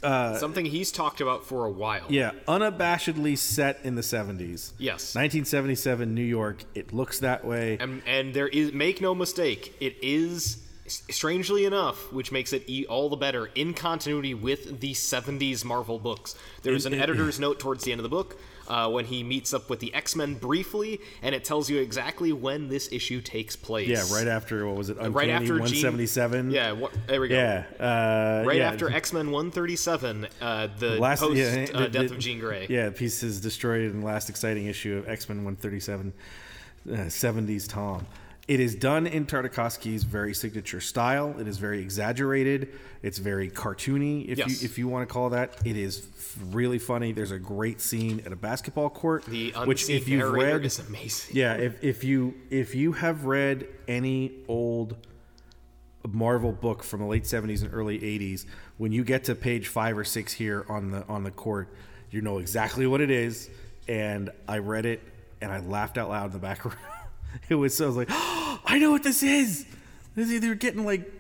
[0.03, 2.07] Uh, Something he's talked about for a while.
[2.09, 4.73] Yeah, unabashedly set in the 70s.
[4.79, 5.15] Yes.
[5.15, 6.65] 1977 New York.
[6.75, 7.77] It looks that way.
[7.79, 12.87] And, and there is make no mistake, it is strangely enough, which makes it e-
[12.87, 16.35] all the better in continuity with the 70s Marvel books.
[16.63, 19.53] There's an it- editor's note towards the end of the book uh, when he meets
[19.53, 23.89] up with the X-Men briefly, and it tells you exactly when this issue takes place.
[23.89, 24.97] yeah, right after, what was it?
[24.99, 26.51] Uncanny right after Jean- 177?
[26.53, 27.35] Yeah, what, there we go.
[27.35, 27.65] Yeah.
[27.79, 28.69] Uh, Right yeah.
[28.71, 32.39] after X Men 137, uh, the Last, post yeah, uh, the- death the- of Jean
[32.39, 32.67] Grey.
[32.69, 36.13] Yeah, the piece is destroyed in the last exciting issue of X Men 137,
[36.93, 38.07] uh, 70s Tom.
[38.51, 41.37] It is done in Tartakovsky's very signature style.
[41.39, 42.71] It is very exaggerated.
[43.01, 44.49] It's very cartoony, if Yes.
[44.61, 45.57] you if you want to call that.
[45.65, 46.05] It is
[46.51, 47.13] really funny.
[47.13, 51.37] There's a great scene at a basketball court, The which if you've read, is amazing.
[51.37, 54.97] yeah, if, if you if you have read any old
[56.09, 58.47] Marvel book from the late 70s and early 80s,
[58.79, 61.69] when you get to page 5 or 6 here on the on the court,
[62.11, 63.49] you know exactly what it is
[63.87, 65.03] and I read it
[65.41, 66.75] and I laughed out loud in the back room.
[67.49, 69.67] it was so I was like, oh, "I know what this is."
[70.15, 71.11] This is- They're getting like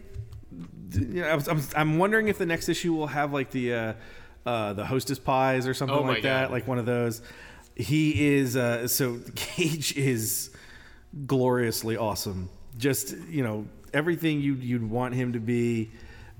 [0.92, 3.72] you know, I was, I'm, I'm wondering if the next issue will have like the
[3.74, 3.92] uh,
[4.44, 6.50] uh, the Hostess pies or something Oh my like that, God.
[6.52, 7.22] like one of those.
[7.76, 10.50] He is uh, so Cage is
[11.26, 12.48] gloriously awesome.
[12.78, 15.90] Just you know everything you you'd want him to be.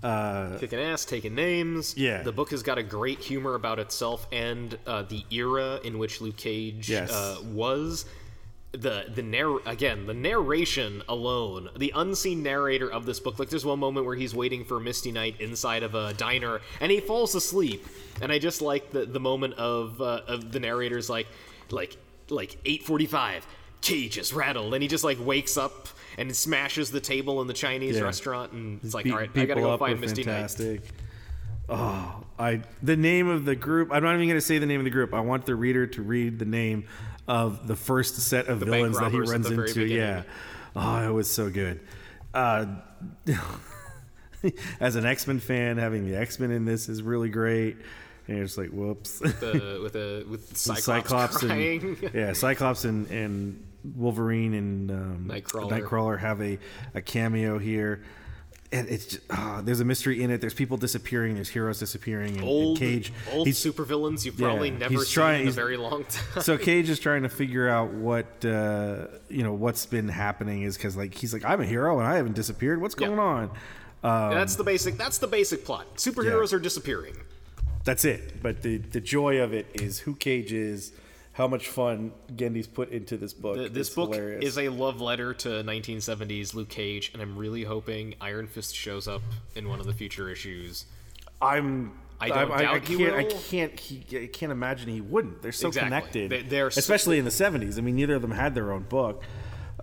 [0.02, 1.94] Uh, Kicking ass, taking names.
[1.96, 2.22] Yeah.
[2.22, 6.22] The book has got a great humor about itself and uh, the era in which
[6.22, 7.12] Luke Cage Yes.
[7.12, 8.06] uh, was.
[8.72, 13.64] The the narr again the narration alone the unseen narrator of this book like there's
[13.64, 17.34] one moment where he's waiting for Misty Knight inside of a diner and he falls
[17.34, 17.84] asleep
[18.22, 21.26] and I just like the the moment of uh, of the narrator's like
[21.72, 21.96] like
[22.28, 23.42] like 8:45
[23.80, 27.54] Cage is rattled and he just like wakes up and smashes the table in the
[27.54, 28.02] Chinese Yeah.
[28.04, 30.82] restaurant and it's like all right I gotta go find Misty Knight fantastic.
[31.68, 33.90] Oh, I the name of the group.
[33.92, 35.14] I'm not even to say the name of the group.
[35.14, 36.84] I want the reader to read the name
[37.30, 39.62] of the first set of bank villains that he runs into.
[39.62, 39.96] beginning.
[39.96, 40.22] Yeah.
[40.74, 41.78] Oh, it was so good.
[42.34, 42.66] Uh,
[44.80, 47.76] as an X Men fan, having the X Men in this is really great.
[48.26, 49.18] And you're just like, whoops.
[49.20, 51.96] the, with a with Cyclops, Cyclops crying.
[52.02, 53.64] and yeah, Cyclops and, and
[53.94, 55.70] Wolverine and um, Nightcrawler.
[55.70, 56.58] Nightcrawler have a,
[56.94, 58.02] a cameo here,
[58.72, 60.40] and it's just, ah, there's a mystery in it.
[60.40, 61.34] There's people disappearing.
[61.34, 62.28] There's heroes disappearing.
[62.30, 65.48] And, and old Cage, old he's supervillains you've probably yeah, never he's seen trying- in
[65.48, 66.42] a very long time.
[66.42, 70.76] so Cage is trying to figure out what uh, you know what's been happening is
[70.76, 72.80] because like he's like I'm a hero and I haven't disappeared.
[72.80, 73.08] What's Yeah.
[73.08, 73.44] going on?
[74.02, 74.96] Um, that's the basic.
[74.96, 75.96] That's the basic plot.
[75.96, 76.56] Superheroes Yeah.
[76.58, 77.16] are disappearing.
[77.84, 78.40] that's it.
[78.42, 80.92] But the the joy of it is who Cage is,
[81.40, 83.56] how much fun Genndy's put into this book.
[83.56, 84.44] The- this It's book hilarious.
[84.44, 89.08] is a love letter to 1970s Luke Cage, and I'm really hoping Iron Fist shows
[89.08, 89.22] up
[89.54, 90.84] in one of the future issues.
[91.40, 91.92] I'm.
[92.22, 93.14] I don't I, doubt I he can't.
[93.14, 93.80] I can't.
[93.80, 95.40] He, I can't imagine he wouldn't.
[95.40, 95.86] They're so Exactly.
[95.88, 96.30] connected.
[96.30, 97.78] They- they're so- especially in the '70s.
[97.78, 99.22] I mean, neither of them had their own book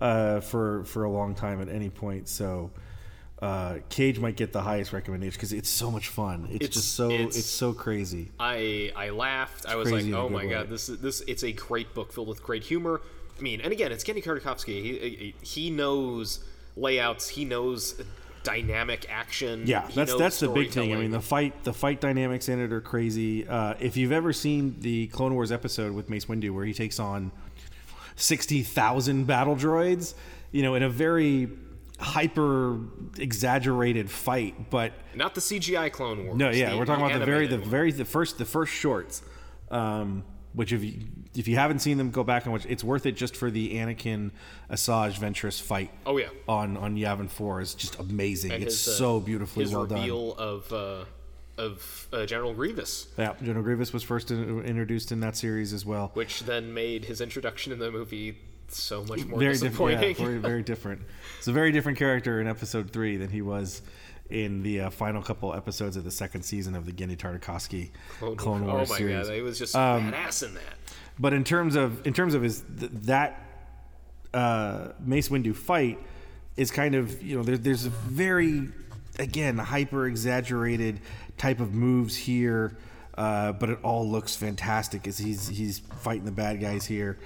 [0.00, 2.28] uh, for for a long time at any point.
[2.28, 2.70] So
[3.40, 6.44] uh, Cage might get the highest recommendation because it's so much fun.
[6.50, 7.08] It's, It's- just so.
[7.10, 8.30] It's, it's- so crazy.
[8.40, 9.66] I I laughed.
[9.66, 10.50] I was like, crazy in a oh my way.
[10.50, 11.20] god, this is this.
[11.28, 13.00] It's a great book filled with great humor.
[13.38, 14.82] I mean, and again, it's Genndy Tartakovsky.
[14.82, 16.40] He he knows
[16.76, 17.28] layouts.
[17.28, 18.00] He knows
[18.42, 19.62] dynamic action.
[19.66, 20.92] Yeah, he that's that's the big thing.
[20.92, 23.46] I mean, the fight the fight dynamics in it are crazy.
[23.46, 26.98] Uh, if you've ever seen the Clone Wars episode with Mace Windu, where he takes
[26.98, 27.30] on
[28.16, 30.14] sixty thousand battle droids,
[30.50, 31.48] you know, in a very
[31.98, 32.78] hyper
[33.18, 36.38] exaggerated fight, but not the CGI Clone Wars.
[36.38, 37.68] no, yeah, the- we're talking about the very the one.
[37.68, 39.22] very the first the first shorts.
[39.70, 40.94] Um, which if you
[41.36, 42.64] if you haven't seen them, go back and watch.
[42.68, 44.30] It's worth it just for the Anakin
[44.70, 45.90] Asajj Ventress fight.
[46.06, 46.28] Oh, yeah.
[46.48, 48.52] on on Yavin Four is just amazing.
[48.52, 49.98] And it's his, uh, so beautifully his well done.
[50.00, 51.04] reveal of uh,
[51.58, 55.84] of uh, General Grievous, Yeah, General Grievous was first in, introduced in that series as
[55.84, 56.12] well.
[56.14, 58.38] which then made his introduction in the movie
[58.76, 59.72] so much more Very different.
[59.72, 60.02] disappointing.
[60.10, 61.02] Yeah, very, very different.
[61.38, 63.82] It's a very different character in episode three than he was
[64.30, 67.90] in the uh, final couple episodes of the second season of the Genndy Tartakovsky
[68.36, 69.26] Clone, Wars oh my series.
[69.28, 70.62] god, he was just Um, badass in that.
[71.18, 73.42] But in terms of in terms of his th- that
[74.34, 75.98] uh, Mace Windu fight
[76.56, 78.68] is kind of you know there, there's a very
[79.18, 81.00] again hyper exaggerated
[81.38, 82.76] type of moves here,
[83.16, 87.16] uh, but it all looks fantastic as he's he's fighting the bad guys here.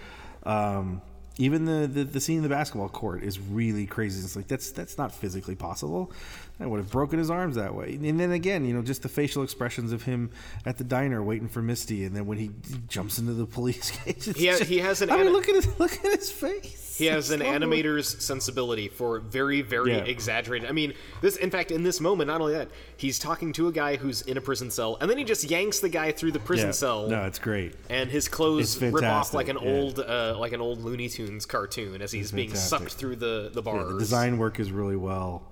[0.44, 1.02] Um,
[1.38, 4.22] even the, the the scene in the basketball court is really crazy.
[4.22, 6.12] It's like that's that's not physically possible.
[6.60, 7.94] I would have broken his arms that way.
[8.00, 10.30] And then again, you know, just the facial expressions of him
[10.64, 12.50] at the diner waiting for Misty, and then when he
[12.88, 15.30] jumps into the police cage, it's He ha- just- he has an I mean, ani-
[15.32, 16.96] look at his look at his face.
[16.98, 19.98] He has an so- animator's sensibility for very, very Yeah.
[20.04, 20.68] exaggerated.
[20.68, 21.36] I mean, this.
[21.36, 24.36] In fact, in this moment, not only that, he's talking to a guy who's in
[24.36, 26.72] a prison cell, and then he just yanks the guy through the prison Yeah.
[26.72, 27.74] cell, No, it's great.
[27.90, 29.68] and his clothes rip off like an yeah.
[29.68, 32.78] old, uh, like an old Looney Tunes cartoon as he's being fantastic.
[32.78, 33.92] sucked through the the bars.
[33.94, 35.42] The design work is really well.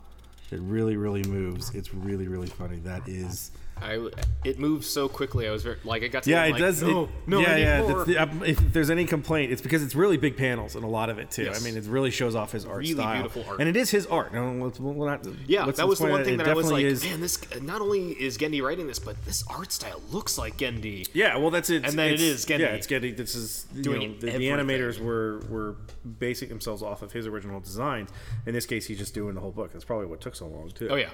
[0.51, 1.75] It really, really moves.
[1.75, 2.79] It's really, really funny.
[2.81, 3.53] That is.
[3.83, 4.09] I,
[4.45, 5.49] it moves so quickly.
[5.49, 6.83] I was very like I got to Yeah, it end, does.
[6.83, 7.83] No, it, no, yeah, yeah.
[8.05, 11.09] the- um, if there's any complaint, it's because it's really big panels and a lot
[11.11, 11.45] of it too.
[11.45, 11.61] Yes.
[11.61, 13.61] I mean, it really shows off his art Really style, beautiful art.
[13.61, 14.33] and it is his art.
[14.35, 16.85] No, let's- we'll not- Yeah, that was the one thing it that I was like,
[16.85, 20.57] is- man, this not only is Genndy writing this, but this art style looks like
[20.57, 21.09] Genndy.
[21.13, 21.85] Yeah, well, that's it.
[21.85, 22.61] And then It's- is Genndy.
[22.61, 23.17] Yeah, it's Genndy.
[23.17, 25.77] This is you Doing know, the, the animators were were
[26.19, 28.11] basing themselves off of his original designs.
[28.47, 29.73] In this case, he's just doing the whole book.
[29.73, 30.89] That's probably what took so long too.
[30.91, 31.11] Oh yeah,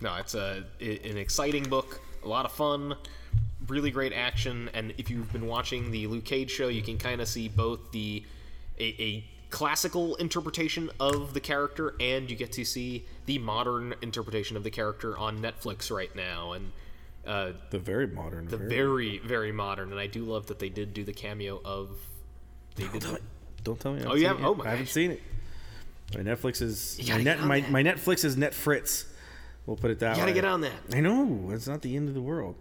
[0.00, 2.94] no, it's a i- an exciting book, a lot of fun,
[3.68, 7.20] really great action, and if you've been watching the Luke Cage show, you can kind
[7.20, 8.24] of see both the
[8.78, 14.56] a, a classical interpretation of the character, and you get to see the modern interpretation
[14.56, 16.72] of the character on Netflix right now, and.
[17.26, 18.48] Uh, the very modern.
[18.48, 21.90] the very very modern, and I do love that they did do the cameo of.
[22.76, 22.86] They.
[23.62, 24.00] Don't tell me.
[24.02, 25.22] I Oh, haven't you seen haven't- it oh my I haven't seen it.
[26.14, 29.04] My Netflix is my, net, my, my Netflix is Net Fritz.
[29.66, 30.34] We'll put it that You gotta way.
[30.34, 30.72] get on that.
[30.92, 32.56] I know it's not the end of the world.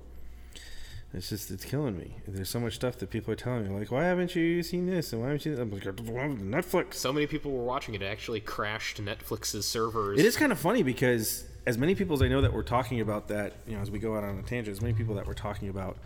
[1.12, 2.13] It's just it's killing me.
[2.27, 5.12] There's so much stuff that people are telling me, like, why haven't you seen this
[5.12, 5.59] and why haven't you?
[5.59, 6.95] I'm like, Netflix.
[6.95, 8.03] So many people were watching it.
[8.03, 10.19] It actually crashed Netflix's servers.
[10.19, 13.01] It is kind of funny because as many people as I know that were talking
[13.01, 15.25] about that, you know, as we go out on a tangent, as many people that
[15.25, 15.97] were talking about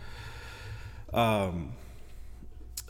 [1.12, 1.72] um,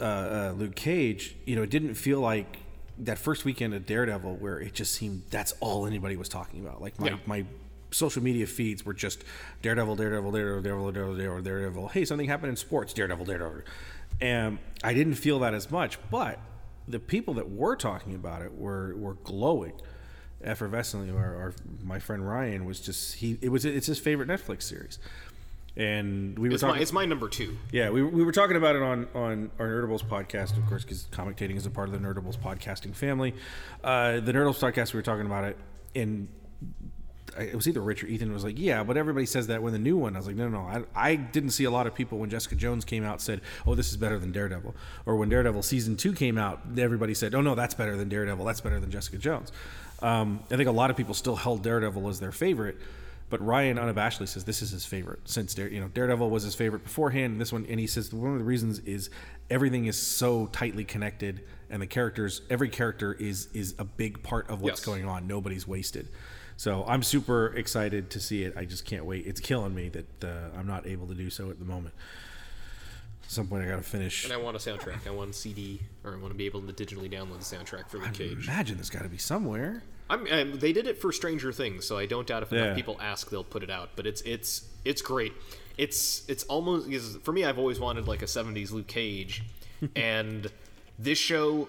[0.01, 2.59] uh, uh, Luke Cage, you know, it didn't feel like
[2.99, 6.81] that first weekend of Daredevil where it just seemed that's all anybody was talking about.
[6.81, 7.17] Like my, Yeah.
[7.27, 7.45] my
[7.95, 9.25] social media feeds were just
[9.63, 11.89] Daredevil, Daredevil, Daredevil, Daredevil, Daredevil, Daredevil, Daredevil.
[11.89, 13.63] Hey, something happened in sports, Daredevil, Daredevil.
[14.21, 16.39] And I didn't feel that as much, but
[16.87, 19.73] the people that were talking about it were were glowing
[20.45, 21.15] effervescently.
[21.15, 24.99] Our, our my friend Ryan was just he it was it's his favorite Netflix series.
[25.77, 27.57] And we were It's talking my, it's my number two.
[27.73, 31.09] yeah, we, we were talking about it on, on our Nerdables podcast, of course, because
[31.11, 33.35] Comictating is a part of the Nerdables podcasting family.
[33.83, 35.57] Uh, the Nerdables podcast, we were talking about it,
[35.97, 36.29] and
[37.39, 39.79] it was either Rich or Ethan was like, "Yeah, but everybody says that when the
[39.79, 40.87] new one." I was like, "No, no, no.
[40.95, 43.75] I, I didn't see a lot of people when Jessica Jones came out said, "Oh,
[43.75, 44.75] this is better than Daredevil,"
[45.07, 48.45] or when Daredevil season two came out, everybody said, "Oh no, that's better than Daredevil.
[48.45, 49.53] That's better than Jessica Jones."
[50.03, 52.77] Um, I think a lot of people still held Daredevil as their favorite.
[53.31, 56.55] But Ryan unabashedly says this is his favorite since Dare, you know Daredevil was his
[56.55, 57.33] favorite beforehand.
[57.33, 59.09] And this one, and he says one of the reasons is
[59.51, 64.49] everything is so tightly connected, and the characters, every character is is a big part
[64.51, 64.85] of what's Yes.
[64.87, 65.27] going on.
[65.27, 66.09] Nobody's wasted.
[66.57, 68.55] So I'm super excited to see it.
[68.57, 69.27] I just can't wait.
[69.27, 71.95] It's killing me that uh, I'm not able to do so at the moment.
[73.25, 74.25] At some point, I got to finish.
[74.25, 75.07] And I want a soundtrack.
[75.07, 77.89] I want a CD, or I want to be able to digitally download the soundtrack
[77.89, 78.47] for Luke Cage.
[78.47, 79.83] Imagine there's got to be somewhere.
[80.11, 82.65] I'm, um, they did it for Stranger Things, so I don't doubt if Yeah.
[82.65, 83.91] enough people ask, they'll put it out.
[83.97, 85.33] But it's it's it's great.
[85.79, 86.89] It's it's almost
[87.23, 89.43] for me, I've always wanted like a '70s Luke Cage,
[89.97, 90.47] and
[90.99, 91.69] this show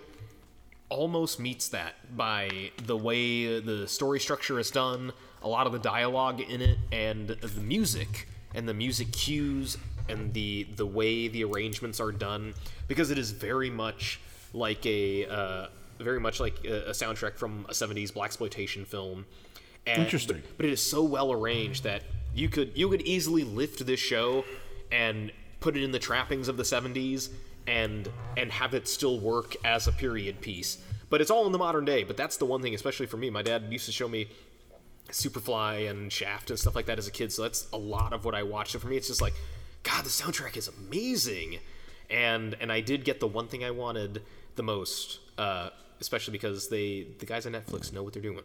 [0.90, 5.80] almost meets that by the way the story structure is done, a lot of the
[5.80, 11.44] dialogue in it, and the music and the music cues and the the way the
[11.44, 12.54] arrangements are done,
[12.88, 14.20] because it is very much
[14.54, 15.68] like a uh,
[16.00, 19.26] very much like a, a soundtrack from a '70s black exploitation film.
[19.88, 20.38] And, Interesting.
[20.38, 24.00] But, but it is so well arranged that you could you could easily lift this
[24.00, 24.46] show
[24.92, 27.30] and put it in the trappings of the 70s
[27.68, 30.78] and and have it still work as a period piece.
[31.10, 32.04] But it's all in the modern day.
[32.04, 33.30] But that's the one thing, especially for me.
[33.30, 34.28] My dad used to show me
[35.12, 37.32] Superfly and Shaft and stuff like that as a kid.
[37.32, 38.72] So that's a lot of what I watched.
[38.72, 39.34] So for me, it's just like,
[39.84, 41.60] God, the soundtrack is amazing.
[42.10, 44.22] And and I did get the one thing I wanted
[44.56, 48.42] the most, uh, especially because they the guys on Netflix know what they're doing.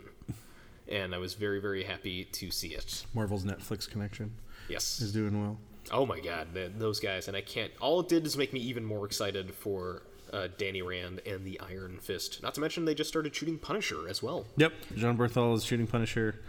[0.88, 3.04] And I was very very happy to see it.
[3.14, 4.32] Marvel's Netflix connection
[4.68, 5.00] Yes.
[5.00, 5.58] is doing well.
[5.92, 7.72] Oh my God, th those guys, and I can't.
[7.80, 11.58] All it did is make me even more excited for uh, Danny Rand and the
[11.60, 12.42] Iron Fist.
[12.42, 14.46] Not to mention they just started shooting Punisher as well.
[14.56, 16.40] Yep, Jon Bernthal is shooting Punisher.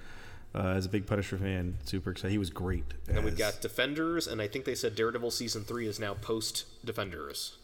[0.54, 2.32] Uh, as a big Punisher fan, super excited.
[2.34, 2.84] He was great.
[3.08, 6.66] And we've got Defenders, and I think they said Daredevil season three is now post
[6.86, 7.56] Defenders,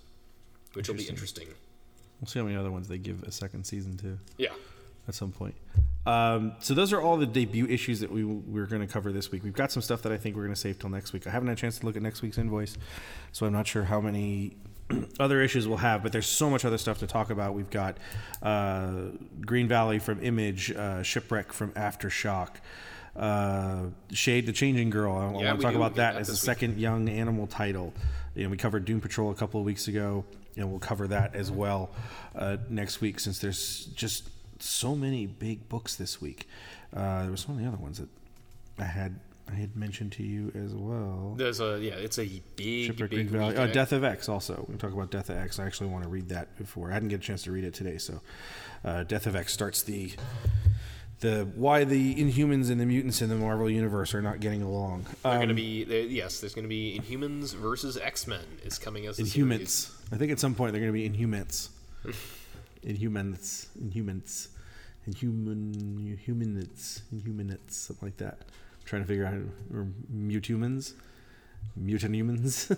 [0.74, 1.50] which will be interesting.
[2.22, 4.54] We'll see how many other ones they give a second season to Yeah.
[5.06, 5.56] at some point.
[6.08, 9.30] Um, so those are all the debut issues that we we're going to cover this
[9.32, 9.43] week.
[9.43, 11.28] We've got some stuff that I think we're going to save till next week.
[11.28, 12.78] I haven't had a chance to look at next week's invoice,
[13.34, 14.56] so I'm not sure how many
[15.20, 16.04] other issues we'll have.
[16.04, 17.56] But there's so much other stuff to talk about.
[17.56, 17.98] We've got
[18.41, 18.91] uh,
[19.46, 22.56] Green Valley from Image, uh, Shipwreck from Aftershock.
[23.13, 25.13] Uh, Shade the Changing Girl.
[25.13, 25.78] I, Yeah, want to talk do.
[25.78, 26.39] about that that as a week.
[26.39, 27.93] second young animal title.
[28.36, 30.24] You know, we covered Doom Patrol a couple of weeks ago,
[30.56, 31.89] and we'll cover that as well
[32.36, 36.48] uh, next week since there's just so many big books this week.
[36.96, 38.10] Uh, there were of the other ones that
[38.80, 41.36] I had I had mentioned to you as well.
[41.38, 43.56] There's a yeah, it's a big Shipwreck big Valley.
[43.56, 43.67] Oh.
[43.67, 44.56] Death of X also.
[44.67, 45.58] We can talk about Death of X.
[45.60, 46.91] I actually want to read that before.
[46.91, 48.20] I didn't get a chance to read it today, so
[48.84, 50.12] uh, Death of X starts the
[51.22, 55.06] the why the Inhumans and the mutants in the Marvel universe are not getting along.
[55.24, 56.39] They're Um, going to be there- yes.
[56.41, 59.17] There's going to be Inhumans versus X Men is coming as.
[59.17, 59.91] Inhumans.
[60.12, 61.70] I think at some point they're going to be Inhumans.
[62.84, 63.68] Inhumans.
[63.82, 64.50] Inhumans.
[65.06, 66.18] Inhuman.
[66.18, 67.02] Inhumanites.
[67.12, 67.76] Inhumanites.
[67.78, 68.40] Something like that.
[68.42, 69.34] I'm trying to figure out.
[69.74, 70.94] Or mutumans.
[71.76, 72.72] Mutant humans.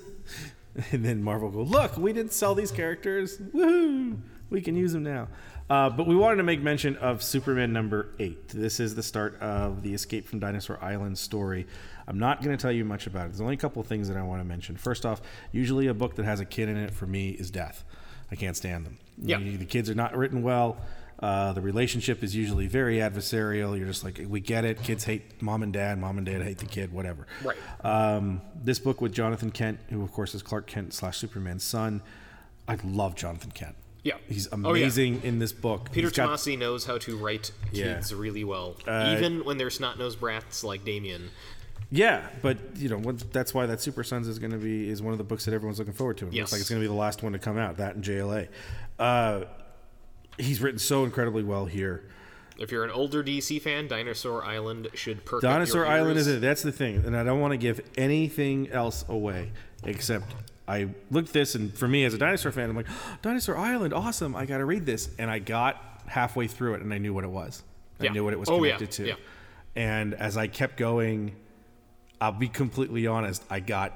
[0.92, 3.38] and then Marvel go, look, we didn't sell these characters.
[3.38, 4.20] Woohoo!
[4.50, 5.28] We can use them now.
[5.70, 8.50] Uh, but we wanted to make mention of Superman number eight.
[8.50, 11.68] This is the start of the Escape from Dinosaur Island story.
[12.08, 13.30] I'm not going to tell you much about it.
[13.30, 14.76] There's only a couple things that I want to mention.
[14.78, 15.22] First off,
[15.52, 17.84] usually a book that has a kid in it for me is death.
[18.32, 18.98] I can't stand them.
[19.18, 19.40] Yeah.
[19.40, 20.78] You- the kids are not written well.
[21.22, 23.78] Uh, the relationship is usually very adversarial.
[23.78, 24.82] You're just like, we get it.
[24.84, 26.00] Kids hate mom and dad.
[26.00, 26.94] Mom and dad hate the kid.
[26.94, 27.28] Whatever.
[27.44, 27.58] Right.
[27.84, 32.02] Um, this book with Jonathan Kent, who of course is Clark Kent slash Superman's son.
[32.70, 33.76] I love Jonathan Kent.
[34.02, 34.14] Yeah.
[34.30, 34.84] He's Oh, yeah.
[34.84, 35.92] amazing in this book.
[35.92, 37.96] Peter got- Tomasi knows how to write Yeah.
[37.96, 41.32] kids really well, Uh, even when they're snot nosed brats like Damian.
[41.92, 45.02] Yeah, but you know what, that's why that Super Sons is going to be is
[45.02, 46.28] one of the books that everyone's looking forward to.
[46.28, 46.42] It Yes.
[46.44, 47.78] looks like it's going to be the last one to come out.
[47.78, 48.48] That and JLA.
[49.00, 49.46] Uh,
[50.38, 52.04] he's written so incredibly well here.
[52.60, 56.42] If you're an older DC fan, Dinosaur Island should perk Dinosaur Island is it.
[56.42, 59.52] That's the thing, and I don't want to give anything else away
[59.86, 60.36] except
[60.68, 62.86] I looked this, and for me as a dinosaur fan, I'm like,
[63.24, 64.36] Dinosaur Island, awesome!
[64.36, 67.24] I got to read this, and I got halfway through it, and I knew what
[67.24, 67.64] it was.
[68.00, 68.12] I Yeah.
[68.12, 68.76] knew what it was Oh, yeah.
[68.76, 69.08] connected to.
[69.08, 69.14] Yeah.
[69.76, 71.36] And as I kept going,
[72.22, 73.94] I'll be completely honest, I got.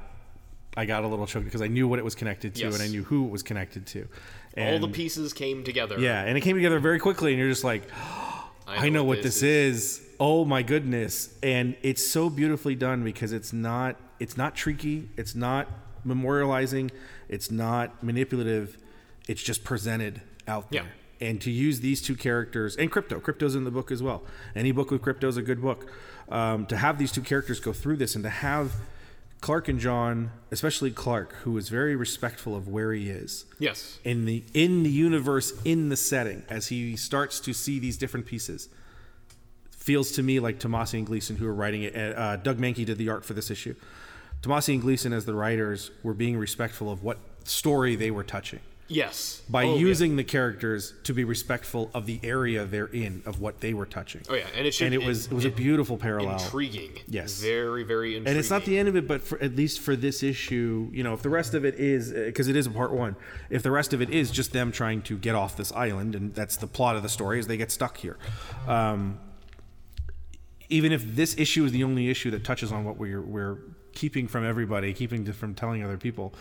[0.76, 2.74] I got a little choked because I knew what it was connected to, Yes.
[2.74, 4.07] and I knew who it was connected to.
[4.57, 5.99] All the pieces came together.
[5.99, 7.84] yeah, and it came together very quickly, and you're just like,
[8.67, 10.01] I know what this is.
[10.19, 11.36] Oh my goodness.
[11.43, 15.67] And it's so beautifully done because it's not it's not tricky, it's not
[16.07, 16.89] memorializing,
[17.30, 18.78] it's not manipulative.
[19.28, 20.84] It's just presented out there.
[21.19, 21.28] Yeah.
[21.28, 24.24] And to use these two characters and Krypto, Krypto's in the book as well.
[24.55, 25.89] Any book with Krypto is a good book.
[26.30, 28.71] Um, to have these two characters go through this and to have
[29.41, 33.45] Clark and John, especially Clark, who is very respectful of where he is.
[33.59, 33.99] Yes.
[34.05, 38.26] in the in the universe in the setting as he starts to see these different
[38.26, 38.69] pieces.
[39.71, 42.97] Feels to me like Tomasi and Gleason who are writing it uh, Doug Mahnke did
[42.97, 43.76] the art for this issue.
[44.41, 48.61] Tomasi and Gleason as the writers were being respectful of what story they were touching
[48.90, 49.42] Yes.
[49.50, 49.80] by Oh, yeah.
[49.80, 53.86] using the characters to be respectful of the area they're in of what they were
[53.86, 54.86] touching Oh yeah, and it should.
[54.88, 56.92] and it was it was a beautiful parallel intriguing.
[57.08, 57.42] Yes.
[57.42, 58.28] Very very intriguing.
[58.28, 61.02] and it's not the end of it but for at least for this issue you
[61.04, 63.16] know if the rest of it is because it is a part one
[63.50, 66.36] if the rest of it is just them trying to get off this island and
[66.36, 68.18] that's the plot of the story is they get stuck here
[68.68, 69.18] um,
[70.70, 73.58] even if this issue is the only issue that touches on what we're we're
[73.94, 76.34] keeping from everybody keeping from telling other people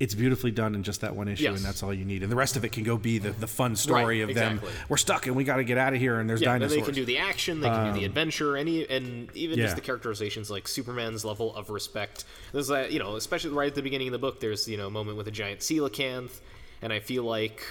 [0.00, 1.56] it's beautifully done in just that one issue Yes.
[1.56, 3.48] and that's all you need and the rest of it can go be the, the
[3.48, 6.20] fun story Right, of them we're stuck and we got to get out of here
[6.20, 8.86] and there's Yeah, dinosaurs they can do the action, they can do the adventure, any
[8.88, 9.64] and even yeah.
[9.64, 12.24] just the characterizations, like Superman's level of respect.
[12.52, 14.38] There's that, you know, especially right at the beginning of the book.
[14.40, 16.40] There's you know a moment with a giant coelacanth,
[16.80, 17.64] and I feel like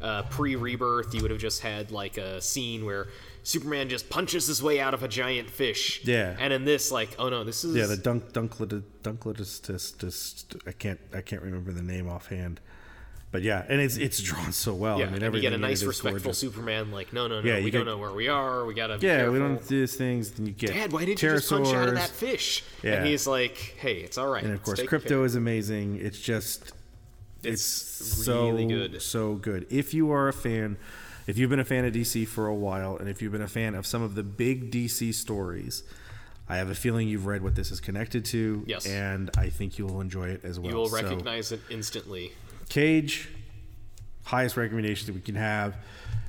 [0.00, 3.08] uh, pre-rebirth, you would have just had like a scene where
[3.48, 6.02] Superman just punches his way out of a giant fish.
[6.04, 6.36] Yeah.
[6.38, 8.82] and in this, like, oh no, this is Yeah, the dunk dunklet
[9.98, 12.60] just I can't I can't remember the name offhand,
[13.32, 14.98] but yeah, and it's it's drawn so well.
[14.98, 15.06] yeah.
[15.06, 16.38] I mean, and you get a nice, respectful gorgeous.
[16.38, 16.92] Superman.
[16.92, 18.66] Like, no, no, no, Yeah, we you don't know where we are.
[18.66, 18.98] We gotta.
[19.00, 19.32] Yeah, careful.
[19.32, 20.32] we don't do these things.
[20.32, 22.64] Then you get Dad, why did you just punch out of that fish?
[22.82, 22.96] Yeah.
[22.96, 24.44] And he's like, hey, it's all right.
[24.44, 25.98] And of course, Krypto care." is amazing.
[26.02, 26.72] It's just
[27.42, 29.00] it's, It's so good.
[29.00, 29.66] so good.
[29.70, 30.76] If you are a fan,
[31.28, 33.46] if you've been a fan of DC for a while, and if you've been a
[33.48, 35.84] fan of some of the big DC stories.
[36.50, 38.86] I have a feeling you've read what this is connected to, Yes.
[38.86, 40.70] and I think you will enjoy it as well.
[40.70, 42.32] You will So- recognize it instantly.
[42.70, 43.28] Cage,
[44.24, 45.76] highest recommendations that we can have.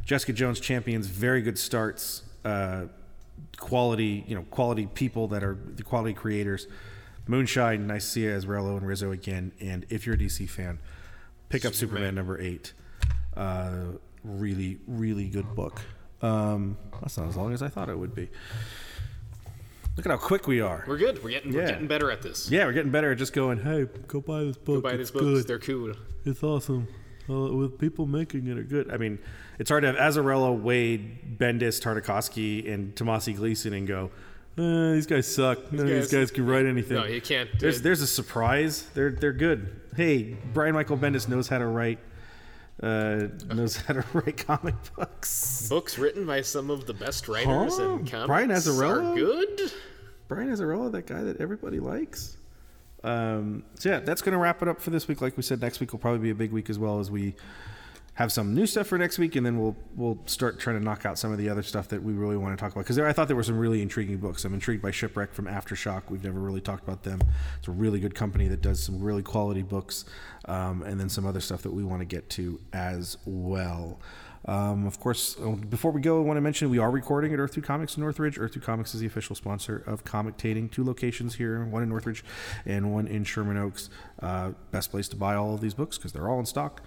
[0.05, 2.23] Jessica Jones champions very good starts.
[2.43, 2.87] Uh,
[3.57, 6.67] quality, you know, quality people that are the quality creators.
[7.25, 9.53] Moonshine, nice to see Azzarello and Risso again.
[9.61, 10.79] And if you're a DC fan,
[11.47, 12.15] pick up Superman, Superman.
[12.15, 12.73] number eight.
[13.37, 13.93] Uh,
[14.23, 15.81] really, really good book.
[16.21, 18.29] Um, that's not as long as I thought it would be.
[19.97, 20.85] Look at how quick we are.
[20.87, 21.21] We're good.
[21.23, 22.49] We're getting we're getting better at this.
[22.49, 23.59] yeah, we're getting better at just going.
[23.59, 24.75] Hey, go buy this book.
[24.77, 25.23] Go Buy it's these books.
[25.25, 25.47] good.
[25.47, 25.93] They're cool.
[26.25, 26.87] It's awesome.
[27.29, 28.91] Uh, with people making it are good.
[28.91, 29.19] I mean,
[29.59, 34.09] it's hard to have Azzarello, Waid, Bendis, Tartakovsky, and Tomasi Gleason and go,
[34.57, 35.71] eh, these guys suck.
[35.71, 36.97] None of these guys- guys can write anything.
[36.97, 37.49] No, you can't.
[37.59, 38.87] There's uh, there's a surprise.
[38.93, 39.79] They're they're good.
[39.95, 41.99] Hey, Brian Michael Bendis knows how to write.
[42.81, 45.67] Uh, knows how to write comic books.
[45.69, 47.83] books written by some of the best writers Huh?
[47.83, 49.11] in comics Brian Azzarello?
[49.11, 49.71] are good.
[50.29, 52.37] Brian Azzarello, that guy that everybody likes.
[53.03, 55.21] Um, so yeah, that's going to wrap it up for this week.
[55.21, 57.35] Like we said, next week will probably be a big week as well as we
[58.19, 61.05] have some new stuff for next week, and then we'll we'll start trying to knock
[61.05, 62.83] out some of the other stuff that we really want to talk about.
[62.83, 64.43] Because I thought there were some really intriguing books.
[64.43, 66.09] I'm intrigued by Shipwreck from Aftershock.
[66.09, 67.21] We've never really talked about them.
[67.59, 70.03] It's a really good company that does some really quality books,
[70.49, 74.01] um, and then some other stuff that we want to get to as well.
[74.43, 77.39] Um, of course, uh, before we go, I want to mention we are recording at
[77.39, 78.37] Earth 2 Comics in Northridge.
[78.37, 80.67] Earth 2 Comics is the official sponsor of Comictating.
[80.67, 82.25] Two locations here, one in Northridge
[82.65, 83.89] and one in Sherman Oaks.
[84.21, 86.81] Uh, best place to buy all of these books because they're all in stock.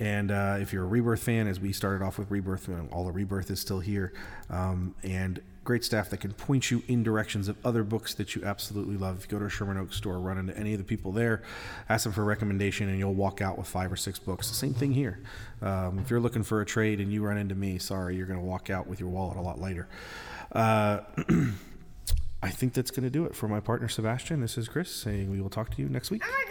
[0.00, 3.12] And uh, if you're a Rebirth fan, as we started off with Rebirth, all the
[3.12, 4.12] Rebirth is still here.
[4.50, 8.44] Um, and great staff that can point you in directions of other books that you
[8.44, 9.26] absolutely love.
[9.28, 11.42] Go to a Sherman Oaks store, run into any of the people there,
[11.88, 14.46] ask them for a recommendation, and you'll walk out with five or six books.
[14.46, 15.20] Same thing here.
[15.60, 18.38] Um, if you're looking for a trade and you run into me, sorry, you're going
[18.38, 19.88] to walk out with your wallet a lot later.
[20.52, 21.00] Uh,
[22.42, 24.40] I think that's going to do it for my partner Sebastian.
[24.40, 26.22] This is Chris saying we will talk to you next week.
[26.24, 26.44] Oh